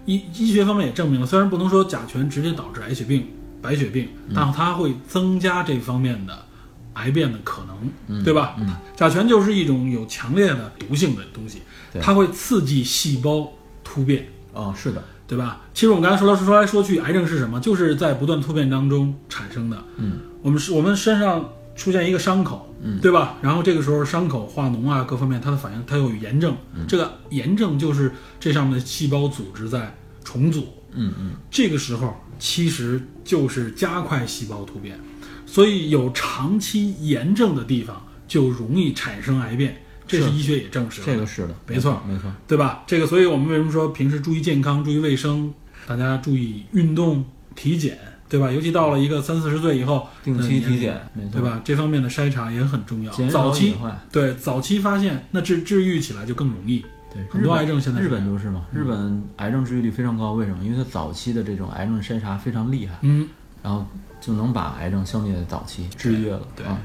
[0.06, 3.28] 医医学方面也证明了，虽然不能说甲醛直接导致癌血病、
[3.62, 6.46] 白血病，但它会增加这方面的
[6.94, 8.56] 癌变的可能，对吧？
[8.96, 11.62] 甲醛就是一种有强烈的毒性的东西，
[12.02, 13.52] 它会刺激细胞
[13.84, 14.28] 突变。
[14.54, 15.62] 哦，是的，对吧？
[15.74, 17.60] 其实我们刚才说来说来说去，癌症是什么？
[17.60, 19.84] 就是在不断突变当中产生的。
[19.98, 23.38] 嗯，我们是我们身上出现一个伤口，嗯对吧？
[23.42, 26.56] 然后这个时候伤口化脓啊，各方面它的反应，它有炎症。
[26.76, 30.68] 嗯这个炎症就是这上面的细胞组织在重组。
[30.96, 35.00] 嗯嗯，这个时候其实就是加快细胞突变，
[35.46, 41.08] 所以有长期炎症的地方就容易产生癌变，这是是医学也证实了。
[41.08, 42.32] 这个是的，没错没错。
[42.48, 42.84] 对吧？
[42.86, 45.52] 这个，所以我们为什么说平时注意健康、注意卫生，
[45.88, 47.26] 大家注意运动、
[47.56, 47.98] 体检，
[48.34, 48.52] 对吧？
[48.52, 51.00] 尤其到了一个三四十岁以后，定期体检，
[51.32, 51.40] 对？
[51.40, 51.62] 吧？
[51.64, 53.30] 这方面的筛查也很重要减。
[53.30, 53.76] 早期。
[54.12, 56.84] 对早期发现，那治治愈起来就更容易。
[57.14, 60.64] 对，很多癌症现在日本就是嘛，日本癌症治愈率非常高，为什么？
[60.64, 63.30] 因为它早期的这种癌症筛查非常厉害，嗯，
[63.62, 63.86] 然后
[64.20, 66.42] 就能把癌症消灭在早期，治愈了。
[66.56, 66.80] 对啊，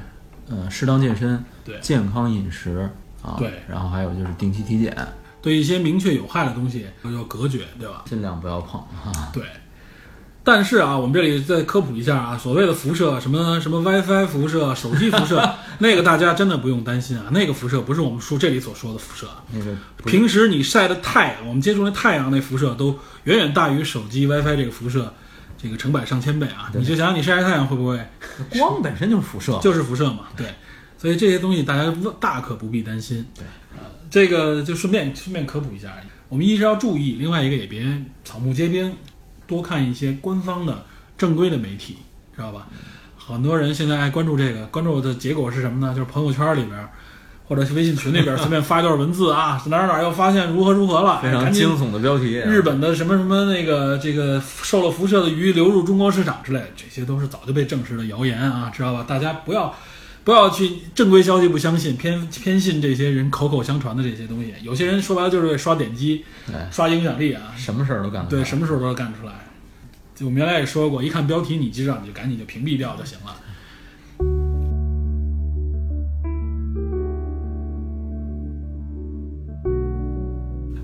[0.49, 2.87] 嗯，适当健身，对健康饮食
[3.23, 4.95] 啊，对然后还有就是定期体检，
[5.41, 8.03] 对一些明确有害的东西要隔绝，对吧？
[8.05, 9.31] 尽量不要碰啊。
[9.33, 9.43] 对。
[10.51, 15.47] 但是啊，我们这里再科普一下啊，所谓的辐射，什么什么 WiFi 辐射、手机辐射，
[15.77, 19.43] 那个大家真的不用担心啊，那个辐射不是我们说这里所说的辐射啊。
[19.53, 19.71] 那个
[20.05, 25.13] 平时你晒的太阳，我们接触那太阳那辐射都远远大于手机 WiFi 这个辐射，
[25.55, 26.71] 这个成百上千倍啊！
[26.73, 27.99] 你就想想你晒晒太阳会不会
[28.57, 30.21] 光本身就是辐射， 就是辐射嘛？
[30.35, 30.47] 对，
[30.97, 33.23] 所以这些东西大家大可不必担心。
[33.35, 33.45] 对，
[33.77, 35.93] 呃，这个就顺便顺便科普一下，
[36.27, 37.85] 我们一是要注意，另外一个也别
[38.25, 38.95] 草木皆兵，
[39.49, 40.85] 多看一些官方的
[41.17, 41.97] 正规的媒体，
[42.33, 42.67] 知道吧？
[43.17, 45.93] 很多人现在爱关注这个，关注的结果是什么呢？
[45.93, 46.87] 就是朋友圈里边。
[47.49, 52.35] 或者是微信群里边随便发一段文字啊，哪儿哪儿又发现如何如何了，非常惊悚的标题。
[52.35, 59.03] 日本的什么什么那个这个受了辐射的鱼流入中国市场之类，这些都是早就被证实的谣言啊，知道吧？
[59.07, 59.73] 大家不要
[60.23, 64.53] 不要去正规消息不相信，偏偏信这些人口口相传的这些东西。
[64.61, 66.23] 有些人说白了就是为刷点击、
[66.69, 68.27] 刷影响力啊，什么事儿都干。
[68.27, 69.33] 对，什么事儿都干得出来。
[70.13, 73.35] 就我们原来也说过，一看标题你知道，你就赶紧就屏蔽掉就行了。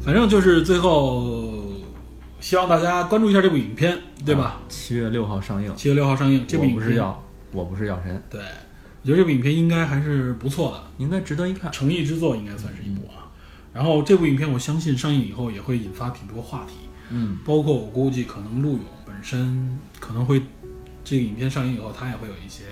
[0.01, 1.65] 反正就是最后，
[2.39, 4.61] 希望大家关注一下这部影片，对吧？
[4.69, 5.75] 七月六号上映。
[5.75, 8.23] 七月六号上映，这部影片不是药，我不是药神。
[8.29, 8.39] 对，
[9.05, 13.29] 我觉得这部影片应该还是不错的，应该值得一看，诚意之作应该算是一部啊。
[13.71, 16.73] 然后这部影片我相信上映以后也会引发挺多话题，
[17.11, 20.41] 嗯，包括我估计可能陆勇本身可能会，
[21.03, 22.63] 这个影片上映以后他也会有一些。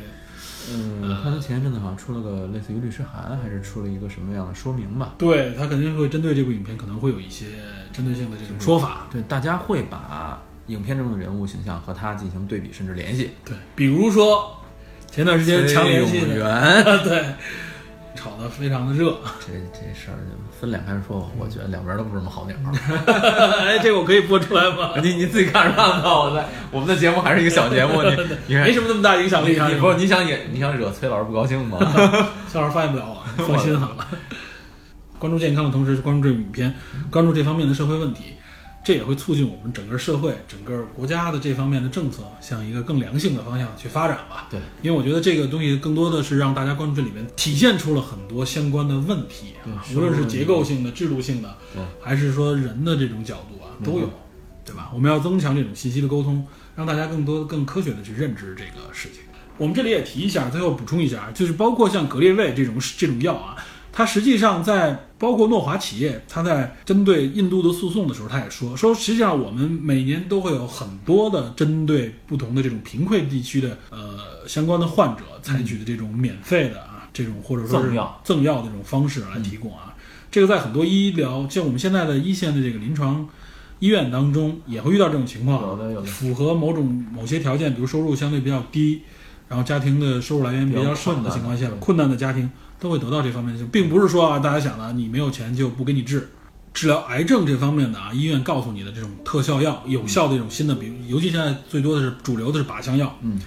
[0.72, 5.14] 嗯，他前一阵子好像出了个类似于律师函，还是出了一个什么样的说明吧？
[5.20, 7.46] 对他肯定会针对这部影片，可能会有一些
[7.92, 9.08] 针对性的这种说法。
[9.12, 13.32] 对，大家会把影片中的人物形象和他进行对比，甚至联系。
[13.46, 14.58] 对，比如说
[15.14, 17.24] 前段时间强联系的， 对。
[18.16, 21.28] 炒得非常的热，这这事儿就分两开说吧。
[21.38, 22.56] 我觉得两边都不是什么好鸟。
[23.60, 24.94] 哎，这个我可以播出来吗？
[25.04, 26.22] 你你自己看着办吧。
[26.22, 28.16] 我在我们的节目还是一个小节目，你
[28.48, 29.60] 你没什么那么大影响力。
[29.68, 31.78] 你不你想也你想惹崔老师不高兴吗？
[32.50, 33.06] 崔老师发现不了
[33.38, 34.08] 我，放心好了。
[35.20, 36.74] 关注健康的同时，关注这部影片，
[37.12, 38.36] 关注这方面的社会问题。
[38.84, 44.48] 这也会促进我们整个社会、整个国家的这方面的政策向一个更良性的方向去发展吧。
[44.50, 51.58] 对，因为我觉得这个东西更多的是让大家关注这里面体现出了很多相关的问题啊，无论是结构性的、制度性的，
[52.02, 54.10] 还是说人的这种角度啊，都有，
[54.66, 54.92] 对吧？
[54.94, 56.46] 我们要增强这种信息的沟通，
[56.76, 59.22] 让大家更多、更科学的去认知这个事情。
[59.58, 63.56] 我们这里也提一下，最后补充一下，就是包括像格列卫这种这种药啊。
[63.96, 79.94] 他实际上在包括诺华企业，他在针对印度的诉讼的时候，他也说说，实际上我们每年都会有很多的针对不同的这种贫困地区的呃相关的患者采取的这种免费的啊这种或者说是赠药赠药的这种方式来提供啊，
[80.32, 83.30] 这个在很多医疗像我们现在的一线的这个临床
[83.80, 89.04] 医院当中也会遇到这种情况，有的有的符合某种某些条件，比如收入相对比较低，
[89.48, 92.50] 然后家庭的收入来源比较少的情况下，困难的家庭。
[92.84, 96.28] 都会得到这方面的，并不是说啊，大家想的你没有钱就不给你治，
[96.74, 103.40] 治疗癌症这方面的啊，医院告诉你的这种特效药，有效的一种新的，比如尤其现在最多的是主流的是靶向药，嗯，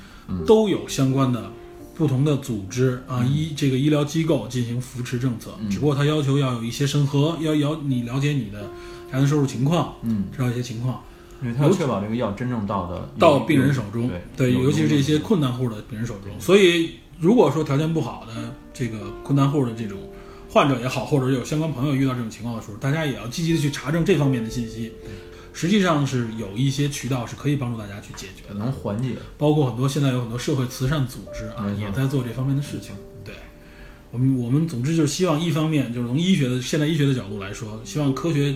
[0.46, 1.52] 都有相关的
[1.94, 8.62] 不同的组织啊医这个医疗机构进行扶持政策，只不过它要求要有一些审核，要要你了解你的
[9.12, 11.02] 家庭收入情况，嗯，知道一些情况，
[11.42, 18.32] 因为它要确保这个药真正到的到病人手中，对，尤其是这些困难户的病人手中，所以如果说条件不好的。
[18.78, 19.98] 这个困难户的这种
[20.50, 24.92] 患者也好，或者有相关朋友遇到这种情况的时候，大家也要积极的去查证这方面的信息。
[25.54, 29.12] 实际上是有一些渠道是可以帮助大家去解决的，能缓解。
[29.38, 32.94] 包括很多现在有很多社会慈善组织啊，也在做这方面的事情。
[33.24, 33.34] 对，
[34.10, 38.54] 我们我们总之就是希望一方面就是从医学的现代医学的角度来说，希望科学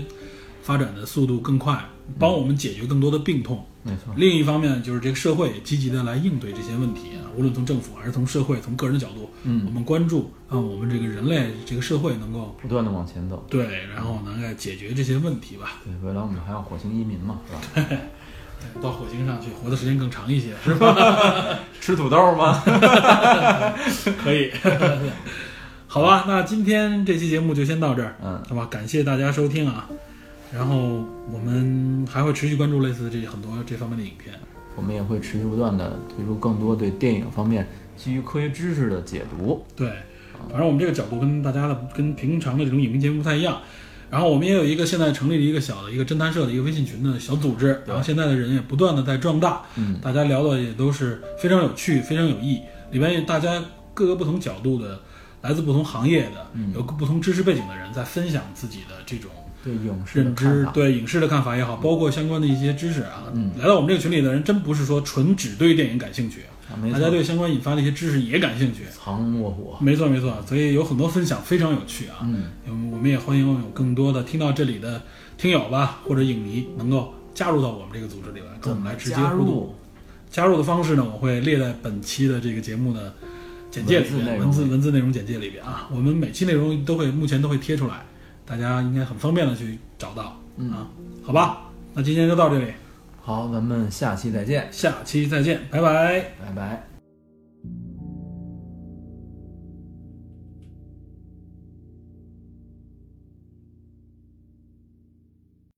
[0.63, 1.83] 发展的速度更快，
[2.19, 3.65] 帮我们解决更多的病痛。
[3.83, 4.15] 没错。
[4.17, 15.79] 另一方面，就是这个社会积极的来应对这些问题啊，无论从政府还是从社会、从个人的角度，嗯，我们关注啊，我们这个人类这个社会能够不断的往前走，对，然后能够解决这些问题吧。
[15.85, 17.87] 对，未来我们还要火星移民嘛，是吧？
[17.89, 17.99] 对
[18.83, 20.95] 到火星上去活的时间更长一些，是吧？
[21.81, 22.63] 吃土豆吗？
[24.23, 24.51] 可以。
[25.87, 29.89] 好吧，那今天这期节目就先到这儿，嗯，好吧，感谢大家收听啊。
[30.53, 34.35] 然后我们还会持续关注类似的这很多这方面的影片，
[34.77, 37.67] 我们也会持续不断的推出更多对电影方面
[37.97, 39.65] 基于科学知识的解读。
[39.77, 39.89] 对，
[40.49, 43.61] 反正我们这个角度跟大家的跟平常的这种影评节目不太一样。
[44.11, 52.61] 然后我们也有一个现在成立了一个小的一个侦探社的一个微信群的小组织，然后现在的人也不断的在壮大，嗯，大家聊的也都是非常有趣、非常有益，
[52.91, 53.63] 里边大家
[53.95, 54.99] 各个不同角度的、
[55.43, 59.31] 来自不同行业的、有不同知识背景的人在分享自己的这种。
[59.63, 66.45] 对影视认知，对影视的看法也好，包括相关的一些知识啊，嗯，来到我们这个群里的人，真不是说纯只对电影感兴趣，
[66.93, 75.03] 大家对相关引发的一些知识也感兴趣，藏龙卧虎，没错没错，所以有很多分享非常有趣啊，嗯，我们也欢迎有更多的听到这里的
[75.37, 79.75] 听友吧，或者影迷能够加入到我们这个组织里来，跟我们来直接互动。
[80.31, 83.13] 加入的方式呢，我会列在本期的这个节目的
[83.69, 84.01] 简介
[84.39, 88.07] 文字文字内容简介里边啊，我们每期内容都会目前都会贴出来，
[88.51, 90.37] 大家应该很方便的去找到
[90.73, 90.91] 啊，
[91.23, 91.71] 好吧？
[91.95, 92.73] 那今天就到这里，
[93.23, 96.21] 好，咱们下期再见，下期再见，拜拜。
[96.45, 96.90] 拜拜。